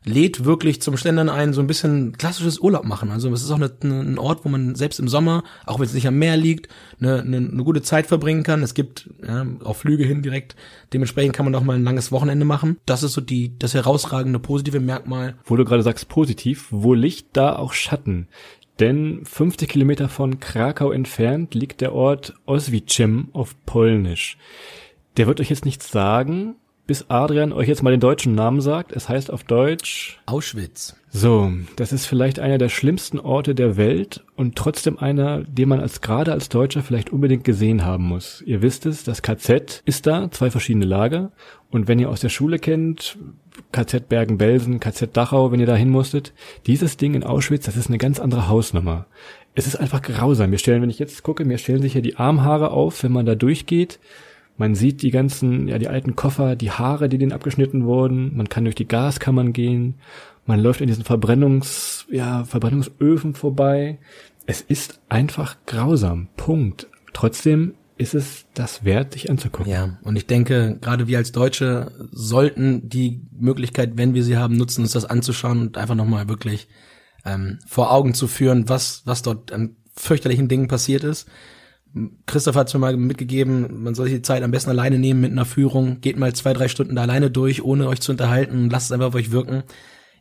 lädt 0.04 0.44
wirklich 0.44 0.82
zum 0.82 0.96
Schlendern 0.96 1.28
ein, 1.28 1.52
so 1.52 1.60
ein 1.60 1.66
bisschen 1.66 2.16
klassisches 2.18 2.58
Urlaub 2.58 2.84
machen. 2.84 3.10
Also 3.10 3.32
es 3.32 3.42
ist 3.42 3.50
auch 3.50 3.56
eine, 3.56 3.72
eine, 3.82 4.00
ein 4.00 4.18
Ort, 4.18 4.44
wo 4.44 4.48
man 4.48 4.74
selbst 4.74 4.98
im 4.98 5.08
Sommer, 5.08 5.44
auch 5.66 5.78
wenn 5.78 5.86
es 5.86 5.94
nicht 5.94 6.08
am 6.08 6.18
Meer 6.18 6.36
liegt, 6.36 6.68
eine, 7.00 7.20
eine, 7.20 7.36
eine 7.36 7.64
gute 7.64 7.82
Zeit 7.82 8.06
verbringen 8.06 8.42
kann. 8.42 8.62
Es 8.62 8.74
gibt 8.74 9.10
ja, 9.26 9.46
auch 9.64 9.76
Flüge 9.76 10.04
hin 10.04 10.22
direkt. 10.22 10.56
Dementsprechend 10.92 11.34
kann 11.34 11.44
man 11.44 11.54
auch 11.54 11.62
mal 11.62 11.76
ein 11.76 11.84
langes 11.84 12.10
Wochenende 12.10 12.44
machen. 12.44 12.78
Das 12.86 13.02
ist 13.02 13.12
so 13.12 13.20
die 13.20 13.58
das 13.58 13.74
herausragende 13.74 14.38
positive 14.38 14.80
Merkmal. 14.80 15.36
wo 15.44 15.56
du 15.56 15.64
gerade 15.64 15.82
sagst 15.82 16.08
positiv, 16.08 16.66
wo 16.70 16.94
Licht, 16.94 17.28
da 17.32 17.56
auch 17.56 17.72
Schatten. 17.72 18.28
Denn 18.80 19.24
50 19.24 19.68
Kilometer 19.68 20.08
von 20.08 20.40
Krakau 20.40 20.90
entfernt 20.90 21.54
liegt 21.54 21.80
der 21.80 21.92
Ort 21.92 22.34
Oswiecim 22.46 23.28
auf 23.32 23.54
Polnisch. 23.64 24.38
Der 25.16 25.26
wird 25.26 25.40
euch 25.40 25.50
jetzt 25.50 25.66
nichts 25.66 25.90
sagen, 25.90 26.56
bis 26.92 27.06
Adrian 27.08 27.54
euch 27.54 27.68
jetzt 27.68 27.82
mal 27.82 27.90
den 27.90 28.00
deutschen 28.00 28.34
Namen 28.34 28.60
sagt. 28.60 28.92
Es 28.92 29.08
heißt 29.08 29.30
auf 29.30 29.44
Deutsch 29.44 30.20
Auschwitz. 30.26 30.94
so, 31.08 31.50
das 31.76 31.90
ist 31.90 32.04
vielleicht 32.04 32.38
einer 32.38 32.58
der 32.58 32.68
schlimmsten 32.68 33.18
Orte 33.18 33.54
der 33.54 33.78
Welt 33.78 34.22
und 34.36 34.56
trotzdem 34.56 34.98
einer, 34.98 35.42
den 35.44 35.70
man 35.70 35.80
als 35.80 36.02
gerade 36.02 36.32
als 36.32 36.50
Deutscher 36.50 36.82
vielleicht 36.82 37.08
unbedingt 37.08 37.44
gesehen 37.44 37.86
haben 37.86 38.04
muss. 38.04 38.42
Ihr 38.44 38.60
wisst 38.60 38.84
es, 38.84 39.04
das 39.04 39.22
KZ 39.22 39.80
ist 39.86 40.06
da, 40.06 40.30
zwei 40.32 40.50
verschiedene 40.50 40.84
Lager. 40.84 41.32
Und 41.70 41.88
wenn 41.88 41.98
ihr 41.98 42.10
aus 42.10 42.20
der 42.20 42.28
Schule 42.28 42.58
kennt, 42.58 43.16
KZ 43.72 44.10
Bergen-Belsen, 44.10 44.78
KZ 44.78 45.16
Dachau, 45.16 45.50
wenn 45.50 45.60
ihr 45.60 45.66
da 45.66 45.76
hin 45.76 45.88
musstet, 45.88 46.34
dieses 46.66 46.98
Ding 46.98 47.14
in 47.14 47.24
Auschwitz, 47.24 47.64
das 47.64 47.78
ist 47.78 47.88
eine 47.88 47.96
ganz 47.96 48.20
andere 48.20 48.50
Hausnummer. 48.50 49.06
Es 49.54 49.66
ist 49.66 49.76
einfach 49.76 50.02
grausam. 50.02 50.50
Wir 50.50 50.58
stellen, 50.58 50.82
wenn 50.82 50.90
ich 50.90 50.98
jetzt 50.98 51.22
gucke, 51.22 51.46
mir 51.46 51.56
stellen 51.56 51.80
sich 51.80 51.94
ja 51.94 52.02
die 52.02 52.16
Armhaare 52.16 52.70
auf, 52.70 53.02
wenn 53.02 53.12
man 53.12 53.24
da 53.24 53.34
durchgeht. 53.34 53.98
Man 54.56 54.74
sieht 54.74 55.02
die 55.02 55.10
ganzen, 55.10 55.68
ja, 55.68 55.78
die 55.78 55.88
alten 55.88 56.14
Koffer, 56.14 56.56
die 56.56 56.70
Haare, 56.70 57.08
die 57.08 57.18
denen 57.18 57.32
abgeschnitten 57.32 57.84
wurden. 57.84 58.36
Man 58.36 58.48
kann 58.48 58.64
durch 58.64 58.74
die 58.74 58.88
Gaskammern 58.88 59.52
gehen. 59.52 59.94
Man 60.46 60.60
läuft 60.60 60.80
in 60.80 60.88
diesen 60.88 61.04
Verbrennungs, 61.04 62.06
ja, 62.10 62.44
Verbrennungsöfen 62.44 63.34
vorbei. 63.34 63.98
Es 64.46 64.60
ist 64.60 65.00
einfach 65.08 65.56
grausam. 65.66 66.28
Punkt. 66.36 66.88
Trotzdem 67.12 67.74
ist 67.96 68.14
es 68.14 68.46
das 68.54 68.84
wert, 68.84 69.12
sich 69.12 69.30
anzugucken. 69.30 69.70
Ja, 69.70 69.98
und 70.02 70.16
ich 70.16 70.26
denke, 70.26 70.78
gerade 70.80 71.06
wir 71.06 71.18
als 71.18 71.32
Deutsche 71.32 71.92
sollten 72.10 72.88
die 72.88 73.22
Möglichkeit, 73.38 73.92
wenn 73.96 74.14
wir 74.14 74.24
sie 74.24 74.36
haben, 74.36 74.56
nutzen, 74.56 74.82
uns 74.82 74.92
das 74.92 75.04
anzuschauen 75.04 75.60
und 75.60 75.78
einfach 75.78 75.94
nochmal 75.94 76.28
wirklich 76.28 76.68
ähm, 77.24 77.58
vor 77.66 77.92
Augen 77.92 78.14
zu 78.14 78.26
führen, 78.26 78.68
was, 78.68 79.02
was 79.04 79.22
dort 79.22 79.52
an 79.52 79.76
fürchterlichen 79.94 80.48
Dingen 80.48 80.68
passiert 80.68 81.04
ist. 81.04 81.28
Christoph 82.26 82.56
hat 82.56 82.72
mir 82.72 82.80
mal 82.80 82.96
mitgegeben, 82.96 83.82
man 83.82 83.94
soll 83.94 84.06
sich 84.06 84.16
die 84.16 84.22
Zeit 84.22 84.42
am 84.42 84.50
besten 84.50 84.70
alleine 84.70 84.98
nehmen 84.98 85.20
mit 85.20 85.32
einer 85.32 85.44
Führung. 85.44 86.00
Geht 86.00 86.16
mal 86.16 86.34
zwei, 86.34 86.54
drei 86.54 86.68
Stunden 86.68 86.96
da 86.96 87.02
alleine 87.02 87.30
durch, 87.30 87.62
ohne 87.62 87.88
euch 87.88 88.00
zu 88.00 88.12
unterhalten 88.12 88.70
lasst 88.70 88.86
es 88.86 88.92
einfach 88.92 89.08
auf 89.08 89.14
euch 89.14 89.30
wirken. 89.30 89.62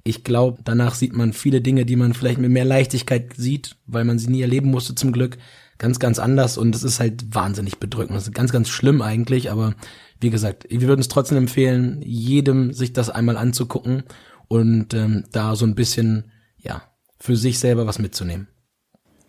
Ich 0.04 0.24
glaube, 0.24 0.60
danach 0.64 0.96
sieht 0.96 1.14
man 1.14 1.32
viele 1.32 1.62
Dinge, 1.62 1.86
die 1.86 1.96
man 1.96 2.14
vielleicht 2.14 2.40
mit 2.40 2.52
mehr 2.52 2.66
Leichtigkeit 2.66 3.34
sieht, 3.38 3.78
weil 3.86 4.04
man 4.04 4.20
sie 4.20 4.30
nie 4.30 4.42
erleben 4.42 4.70
musste 4.70 4.96
zum 4.96 5.12
Glück, 5.12 5.38
ganz, 5.78 6.00
ganz 6.00 6.20
anders 6.20 6.58
und 6.58 6.76
es 6.76 6.84
ist 6.84 7.00
halt 7.00 7.34
wahnsinnig 7.34 7.78
bedrückend. 7.78 8.18
Das 8.18 8.28
ist 8.28 8.34
ganz, 8.34 8.52
ganz 8.52 8.70
schlimm 8.70 9.02
eigentlich, 9.02 9.52
aber 9.52 9.76
wie 10.20 10.30
gesagt, 10.30 10.66
wir 10.70 10.82
würden 10.82 11.02
es 11.02 11.08
trotzdem 11.08 11.38
empfehlen, 11.38 12.02
jedem 12.04 12.74
sich 12.74 12.94
das 12.94 13.10
einmal 13.10 13.38
anzugucken 13.38 14.04
und 14.48 14.94
ähm, 14.94 15.24
da 15.32 15.56
so 15.56 15.66
ein 15.66 15.76
bisschen, 15.76 16.32
ja, 16.58 16.84
für 17.20 17.36
sich 17.36 17.60
selber 17.60 17.86
was 17.88 18.00
mitzunehmen. 18.00 18.48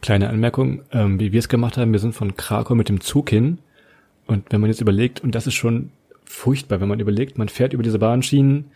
Kleine 0.03 0.29
Anmerkung, 0.29 0.83
ähm, 0.91 1.19
wie 1.21 1.33
wir 1.33 1.39
es 1.39 1.49
gemacht 1.49 1.77
haben, 1.77 1.93
wir 1.93 2.01
sind 2.01 2.15
von 2.15 2.37
Krakau 2.37 2.75
mit 2.75 2.89
dem 2.89 3.01
Zug 3.01 3.31
hin. 3.31 3.59
Und 4.27 4.51
wenn 4.51 4.61
man 4.61 4.69
jetzt 4.69 4.81
überlegt, 4.81 5.21
und 5.21 5.35
das 5.35 5.47
ist 5.47 5.55
schon 5.55 5.91
furchtbar, 6.25 6.81
wenn 6.81 6.89
man 6.89 7.01
überlegt, 7.01 7.39
man 7.39 7.49
fährt 7.49 7.73
über 7.73 7.83
diese 7.83 7.99
Bahnschienen 7.99 8.67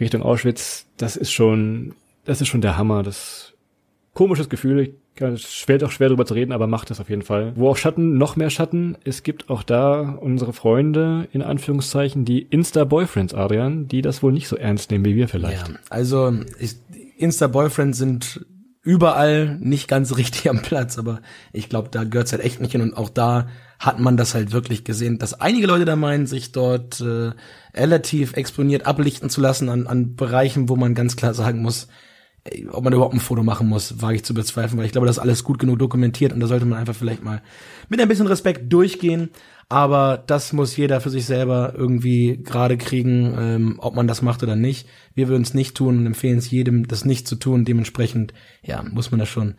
Richtung 0.00 0.22
Auschwitz, 0.22 0.86
das 0.96 1.16
ist 1.16 1.32
schon, 1.32 1.94
das 2.24 2.40
ist 2.40 2.48
schon 2.48 2.60
der 2.60 2.76
Hammer. 2.76 3.04
Das 3.04 3.52
komisches 4.14 4.48
Gefühl, 4.48 4.80
ich 4.80 4.90
kann, 5.14 5.38
schwer 5.38 5.78
doch 5.78 5.92
schwer 5.92 6.08
drüber 6.08 6.26
zu 6.26 6.34
reden, 6.34 6.50
aber 6.50 6.66
macht 6.66 6.90
es 6.90 6.98
auf 6.98 7.08
jeden 7.08 7.22
Fall. 7.22 7.52
Wo 7.54 7.68
auch 7.68 7.76
Schatten, 7.76 8.18
noch 8.18 8.34
mehr 8.34 8.50
Schatten. 8.50 8.96
Es 9.04 9.22
gibt 9.22 9.50
auch 9.50 9.62
da 9.62 10.00
unsere 10.20 10.52
Freunde, 10.52 11.28
in 11.32 11.42
Anführungszeichen, 11.42 12.24
die 12.24 12.42
Insta-Boyfriends, 12.42 13.32
Adrian, 13.32 13.86
die 13.86 14.02
das 14.02 14.24
wohl 14.24 14.32
nicht 14.32 14.48
so 14.48 14.56
ernst 14.56 14.90
nehmen 14.90 15.04
wie 15.04 15.14
wir 15.14 15.28
vielleicht. 15.28 15.68
Ja, 15.68 15.74
also 15.88 16.32
ich, 16.58 16.74
Insta-Boyfriends 17.16 17.96
sind 17.96 18.44
überall 18.84 19.56
nicht 19.60 19.88
ganz 19.88 20.16
richtig 20.16 20.48
am 20.48 20.62
Platz, 20.62 20.98
aber 20.98 21.20
ich 21.52 21.68
glaube, 21.68 21.88
da 21.90 22.04
gehört's 22.04 22.32
halt 22.32 22.44
echt 22.44 22.60
nicht 22.60 22.72
hin 22.72 22.82
und 22.82 22.96
auch 22.96 23.08
da 23.08 23.48
hat 23.78 23.98
man 23.98 24.16
das 24.16 24.34
halt 24.34 24.52
wirklich 24.52 24.84
gesehen, 24.84 25.18
dass 25.18 25.40
einige 25.40 25.66
Leute 25.66 25.84
da 25.84 25.96
meinen, 25.96 26.26
sich 26.26 26.52
dort 26.52 27.00
äh, 27.00 27.32
relativ 27.74 28.34
exponiert 28.34 28.86
ablichten 28.86 29.30
zu 29.30 29.40
lassen 29.40 29.68
an, 29.68 29.86
an 29.86 30.14
Bereichen, 30.14 30.68
wo 30.68 30.76
man 30.76 30.94
ganz 30.94 31.16
klar 31.16 31.34
sagen 31.34 31.62
muss, 31.62 31.88
ob 32.70 32.84
man 32.84 32.92
überhaupt 32.92 33.14
ein 33.14 33.20
Foto 33.20 33.42
machen 33.42 33.68
muss, 33.68 34.02
wage 34.02 34.16
ich 34.16 34.24
zu 34.24 34.34
bezweifeln, 34.34 34.78
weil 34.78 34.86
ich 34.86 34.92
glaube, 34.92 35.06
das 35.06 35.16
ist 35.16 35.22
alles 35.22 35.44
gut 35.44 35.58
genug 35.58 35.78
dokumentiert 35.78 36.32
und 36.32 36.40
da 36.40 36.46
sollte 36.46 36.66
man 36.66 36.78
einfach 36.78 36.94
vielleicht 36.94 37.24
mal 37.24 37.42
mit 37.88 38.00
ein 38.00 38.08
bisschen 38.08 38.26
Respekt 38.26 38.70
durchgehen. 38.72 39.30
Aber 39.68 40.22
das 40.26 40.52
muss 40.52 40.76
jeder 40.76 41.00
für 41.00 41.10
sich 41.10 41.26
selber 41.26 41.74
irgendwie 41.76 42.40
gerade 42.42 42.76
kriegen, 42.76 43.34
ähm, 43.38 43.74
ob 43.78 43.94
man 43.94 44.06
das 44.06 44.22
macht 44.22 44.42
oder 44.42 44.56
nicht. 44.56 44.88
Wir 45.14 45.28
würden 45.28 45.42
es 45.42 45.54
nicht 45.54 45.76
tun 45.76 45.98
und 45.98 46.06
empfehlen 46.06 46.38
es 46.38 46.50
jedem, 46.50 46.86
das 46.86 47.04
nicht 47.04 47.26
zu 47.26 47.36
tun. 47.36 47.64
Dementsprechend, 47.64 48.34
ja, 48.62 48.82
muss 48.82 49.10
man 49.10 49.20
da 49.20 49.26
schon 49.26 49.54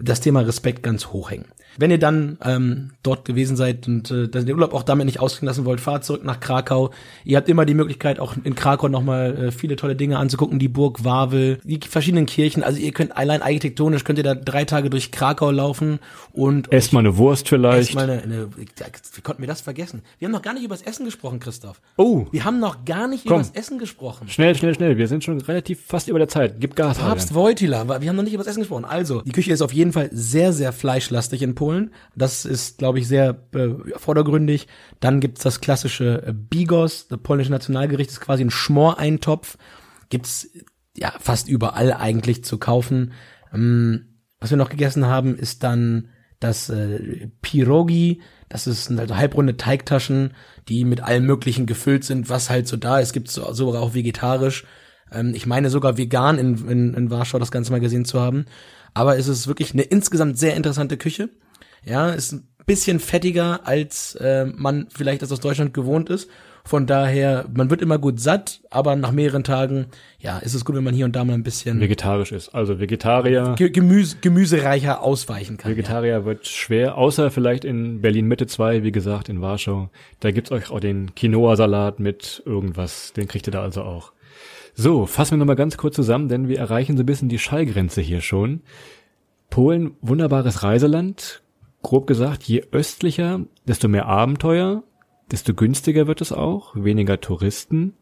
das 0.00 0.20
Thema 0.20 0.40
Respekt 0.40 0.82
ganz 0.82 1.08
hoch 1.08 1.30
hängen. 1.30 1.46
Wenn 1.76 1.90
ihr 1.90 1.98
dann 1.98 2.38
ähm, 2.44 2.92
dort 3.02 3.24
gewesen 3.24 3.56
seid 3.56 3.88
und 3.88 4.10
äh, 4.10 4.28
den 4.28 4.50
Urlaub 4.50 4.74
auch 4.74 4.82
damit 4.82 5.06
nicht 5.06 5.20
ausklingen 5.20 5.48
lassen 5.48 5.64
wollt, 5.64 5.80
fahrt 5.80 6.04
zurück 6.04 6.24
nach 6.24 6.38
Krakau. 6.40 6.90
Ihr 7.24 7.36
habt 7.36 7.48
immer 7.48 7.66
die 7.66 7.74
Möglichkeit, 7.74 8.20
auch 8.20 8.34
in 8.44 8.54
Krakau 8.54 8.88
nochmal 8.88 9.46
äh, 9.46 9.50
viele 9.50 9.76
tolle 9.76 9.96
Dinge 9.96 10.18
anzugucken. 10.18 10.58
Die 10.58 10.68
Burg 10.68 11.04
Wawel, 11.04 11.58
die 11.64 11.80
verschiedenen 11.80 12.26
Kirchen. 12.26 12.62
Also 12.62 12.78
ihr 12.78 12.92
könnt 12.92 13.16
allein 13.16 13.42
architektonisch 13.42 14.04
könnt 14.04 14.18
ihr 14.18 14.24
da 14.24 14.34
drei 14.34 14.64
Tage 14.64 14.88
durch 14.88 15.10
Krakau 15.10 15.50
laufen 15.50 15.98
und 16.32 16.70
Esst 16.72 16.92
mal 16.92 17.00
eine 17.00 17.16
Wurst 17.16 17.48
vielleicht. 17.48 17.88
Esst 17.88 17.94
mal 17.94 18.08
eine, 18.08 18.22
eine, 18.22 18.48
wie 18.56 19.20
konnten 19.22 19.42
wir 19.42 19.48
das 19.48 19.60
vergessen? 19.60 20.02
Wir 20.18 20.26
haben 20.26 20.32
noch 20.32 20.42
gar 20.42 20.54
nicht 20.54 20.64
über 20.64 20.76
das 20.76 20.82
Essen 20.82 21.04
gesprochen, 21.04 21.40
Christoph. 21.40 21.80
Oh. 21.96 22.26
Wir 22.30 22.44
haben 22.44 22.60
noch 22.60 22.84
gar 22.84 23.08
nicht 23.08 23.24
Komm. 23.24 23.40
über 23.40 23.42
das 23.42 23.50
Essen 23.50 23.78
gesprochen. 23.78 24.28
Schnell, 24.28 24.54
schnell, 24.54 24.74
schnell. 24.74 24.96
Wir 24.96 25.08
sind 25.08 25.24
schon 25.24 25.40
relativ 25.40 25.84
fast 25.84 26.08
über 26.08 26.18
der 26.18 26.28
Zeit. 26.28 26.60
Gib 26.60 26.76
Gas. 26.76 26.98
Papst. 26.98 27.34
Wojtyla, 27.34 28.00
wir 28.00 28.08
haben 28.08 28.16
noch 28.16 28.22
nicht 28.22 28.34
über 28.34 28.44
das 28.44 28.50
Essen 28.52 28.60
gesprochen. 28.60 28.84
Also, 28.84 29.22
die 29.22 29.32
Küche 29.32 29.52
ist 29.52 29.62
auf 29.62 29.72
jeden 29.72 29.83
Fall 29.92 30.08
sehr, 30.12 30.52
sehr 30.52 30.72
fleischlastig 30.72 31.42
in 31.42 31.54
Polen. 31.54 31.92
Das 32.16 32.44
ist, 32.44 32.78
glaube 32.78 32.98
ich, 32.98 33.08
sehr 33.08 33.36
äh, 33.54 33.68
vordergründig. 33.96 34.66
Dann 35.00 35.20
gibt's 35.20 35.42
das 35.42 35.60
klassische 35.60 36.22
äh, 36.26 36.32
Bigos, 36.32 37.08
das 37.08 37.20
polnische 37.22 37.50
Nationalgericht, 37.50 38.10
ist 38.10 38.20
quasi 38.20 38.44
ein 38.44 38.50
Schmoreintopf. 38.50 39.58
Gibt's 40.08 40.48
ja 40.96 41.12
fast 41.18 41.48
überall 41.48 41.92
eigentlich 41.92 42.44
zu 42.44 42.58
kaufen. 42.58 43.12
Ähm, 43.52 44.20
was 44.40 44.50
wir 44.50 44.58
noch 44.58 44.70
gegessen 44.70 45.06
haben, 45.06 45.36
ist 45.36 45.62
dann 45.62 46.08
das 46.40 46.68
äh, 46.68 47.28
Pirogi. 47.40 48.20
Das 48.48 48.66
ist 48.66 48.90
also 48.90 49.16
halbrunde 49.16 49.56
Teigtaschen, 49.56 50.34
die 50.68 50.84
mit 50.84 51.00
allem 51.00 51.24
Möglichen 51.24 51.66
gefüllt 51.66 52.04
sind, 52.04 52.28
was 52.28 52.50
halt 52.50 52.68
so 52.68 52.76
da 52.76 52.98
ist. 52.98 53.12
Gibt 53.12 53.30
so, 53.30 53.52
sogar 53.52 53.82
auch 53.82 53.94
vegetarisch. 53.94 54.64
Ähm, 55.12 55.32
ich 55.34 55.46
meine 55.46 55.70
sogar 55.70 55.96
vegan 55.96 56.38
in, 56.38 56.68
in, 56.68 56.94
in 56.94 57.10
Warschau 57.10 57.38
das 57.38 57.50
Ganze 57.50 57.72
mal 57.72 57.80
gesehen 57.80 58.04
zu 58.04 58.20
haben. 58.20 58.46
Aber 58.94 59.18
es 59.18 59.28
ist 59.28 59.48
wirklich 59.48 59.72
eine 59.72 59.82
insgesamt 59.82 60.38
sehr 60.38 60.56
interessante 60.56 60.96
Küche. 60.96 61.30
Ja, 61.84 62.10
ist 62.10 62.32
ein 62.32 62.48
bisschen 62.66 63.00
fettiger, 63.00 63.66
als 63.66 64.14
äh, 64.16 64.46
man 64.46 64.86
vielleicht 64.94 65.22
das 65.22 65.32
aus 65.32 65.40
Deutschland 65.40 65.74
gewohnt 65.74 66.08
ist. 66.08 66.30
Von 66.66 66.86
daher, 66.86 67.44
man 67.52 67.68
wird 67.68 67.82
immer 67.82 67.98
gut 67.98 68.18
satt, 68.18 68.62
aber 68.70 68.96
nach 68.96 69.12
mehreren 69.12 69.44
Tagen, 69.44 69.88
ja, 70.18 70.38
ist 70.38 70.54
es 70.54 70.64
gut, 70.64 70.74
wenn 70.74 70.84
man 70.84 70.94
hier 70.94 71.04
und 71.04 71.14
da 71.14 71.22
mal 71.22 71.34
ein 71.34 71.42
bisschen 71.42 71.78
Vegetarisch 71.78 72.32
ist. 72.32 72.54
Also 72.54 72.80
Vegetarier. 72.80 73.54
Ge 73.58 73.68
Gemüse, 73.68 74.16
gemüsereicher 74.22 75.02
ausweichen 75.02 75.58
kann. 75.58 75.70
Vegetarier 75.70 76.24
wird 76.24 76.46
schwer, 76.46 76.96
außer 76.96 77.30
vielleicht 77.30 77.66
in 77.66 78.00
Berlin 78.00 78.26
Mitte 78.26 78.46
2, 78.46 78.82
wie 78.82 78.92
gesagt, 78.92 79.28
in 79.28 79.42
Warschau. 79.42 79.90
Da 80.20 80.30
gibt's 80.30 80.50
euch 80.52 80.70
auch 80.70 80.80
den 80.80 81.14
Quinoa-Salat 81.14 82.00
mit 82.00 82.42
irgendwas. 82.46 83.12
Den 83.12 83.28
kriegt 83.28 83.46
ihr 83.46 83.52
da 83.52 83.60
also 83.60 83.82
auch. 83.82 84.13
So, 84.76 85.06
fassen 85.06 85.32
wir 85.32 85.38
nochmal 85.38 85.54
ganz 85.54 85.76
kurz 85.76 85.94
zusammen, 85.94 86.28
denn 86.28 86.48
wir 86.48 86.58
erreichen 86.58 86.96
so 86.96 87.04
ein 87.04 87.06
bisschen 87.06 87.28
die 87.28 87.38
Schallgrenze 87.38 88.00
hier 88.00 88.20
schon. 88.20 88.62
Polen, 89.48 89.92
wunderbares 90.00 90.64
Reiseland. 90.64 91.42
Grob 91.82 92.08
gesagt, 92.08 92.42
je 92.42 92.64
östlicher, 92.72 93.40
desto 93.68 93.86
mehr 93.86 94.06
Abenteuer, 94.06 94.82
desto 95.30 95.54
günstiger 95.54 96.08
wird 96.08 96.20
es 96.20 96.32
auch, 96.32 96.74
weniger 96.74 97.20
Touristen. 97.20 97.94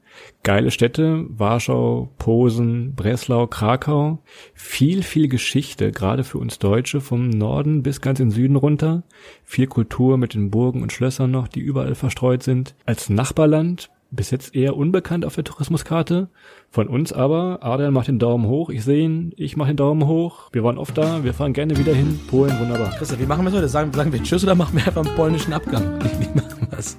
Geile 0.43 0.71
Städte, 0.71 1.27
Warschau, 1.29 2.11
Posen, 2.17 2.95
Breslau, 2.95 3.47
Krakau. 3.49 4.23
Viel, 4.55 5.03
viel 5.03 5.29
Geschichte, 5.29 5.93
gerade 5.93 6.25
für 6.25 6.39
uns 6.39 6.59
Deutsche, 6.59 7.03
vom 7.03 7.29
Norden 7.29 7.83
bis 7.83 8.01
ganz 8.01 8.19
in 8.19 8.29
den 8.29 8.35
Süden 8.35 8.57
runter. 8.57 9.03
Viel 9.45 9.67
Kultur 9.67 10.17
mit 10.17 10.33
den 10.33 10.51
Burgen 10.51 10.83
und 10.83 10.93
Schlössern 10.93 11.31
noch, 11.31 11.49
die 11.49 11.61
überall 11.61 11.95
verstreut 11.95 12.43
sind. 12.43 12.75
Als 12.87 13.11
Nachbarland 13.11 13.91
bis 14.13 14.31
jetzt 14.31 14.55
eher 14.55 14.77
unbekannt 14.77 15.25
auf 15.25 15.35
der 15.35 15.45
Tourismuskarte. 15.45 16.29
Von 16.71 16.87
uns 16.87 17.13
aber, 17.13 17.59
Adrian 17.63 17.93
macht 17.93 18.09
den 18.09 18.19
Daumen 18.19 18.47
hoch, 18.47 18.71
ich 18.71 18.85
sehe 18.85 19.05
ihn, 19.05 19.33
ich 19.37 19.57
mache 19.57 19.69
den 19.69 19.77
Daumen 19.77 20.07
hoch. 20.07 20.51
Wir 20.53 20.63
waren 20.63 20.79
oft 20.79 20.97
da, 20.97 21.25
wir 21.25 21.35
fahren 21.35 21.55
gerne 21.55 21.77
wieder 21.77 21.95
hin. 21.95 22.21
Polen, 22.29 22.59
wunderbar. 22.61 22.91
Christoph, 22.99 23.19
wie 23.19 23.27
machen 23.27 23.45
wir 23.45 23.49
es 23.49 23.57
heute? 23.57 23.69
Sagen, 23.69 23.93
sagen 23.93 24.13
wir 24.13 24.23
Tschüss 24.23 24.45
oder 24.45 24.55
machen 24.55 24.77
wir 24.77 24.87
einfach 24.87 25.05
einen 25.05 25.17
polnischen 25.17 25.53
Abgang? 25.53 25.83
Wie, 26.21 26.27
machen 26.39 26.69
wir 26.71 26.79
es? 26.79 26.97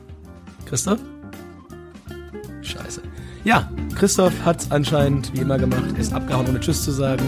Christoph? 0.65 0.99
Scheiße. 2.61 3.01
Ja, 3.43 3.69
Christoph 3.95 4.33
hat's 4.43 4.71
anscheinend 4.71 5.33
wie 5.33 5.41
immer 5.41 5.57
gemacht, 5.57 5.97
ist 5.99 6.13
abgehauen, 6.13 6.47
ohne 6.49 6.59
Tschüss 6.59 6.83
zu 6.83 6.91
sagen. 6.91 7.23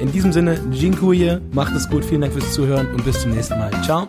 In 0.00 0.12
diesem 0.12 0.32
Sinne, 0.32 0.58
Dziękuję, 0.70 1.40
macht 1.52 1.74
es 1.74 1.88
gut, 1.88 2.04
vielen 2.04 2.22
Dank 2.22 2.32
fürs 2.32 2.52
Zuhören 2.52 2.88
und 2.88 3.04
bis 3.04 3.20
zum 3.20 3.30
nächsten 3.30 3.58
Mal. 3.58 3.70
Ciao. 3.82 4.08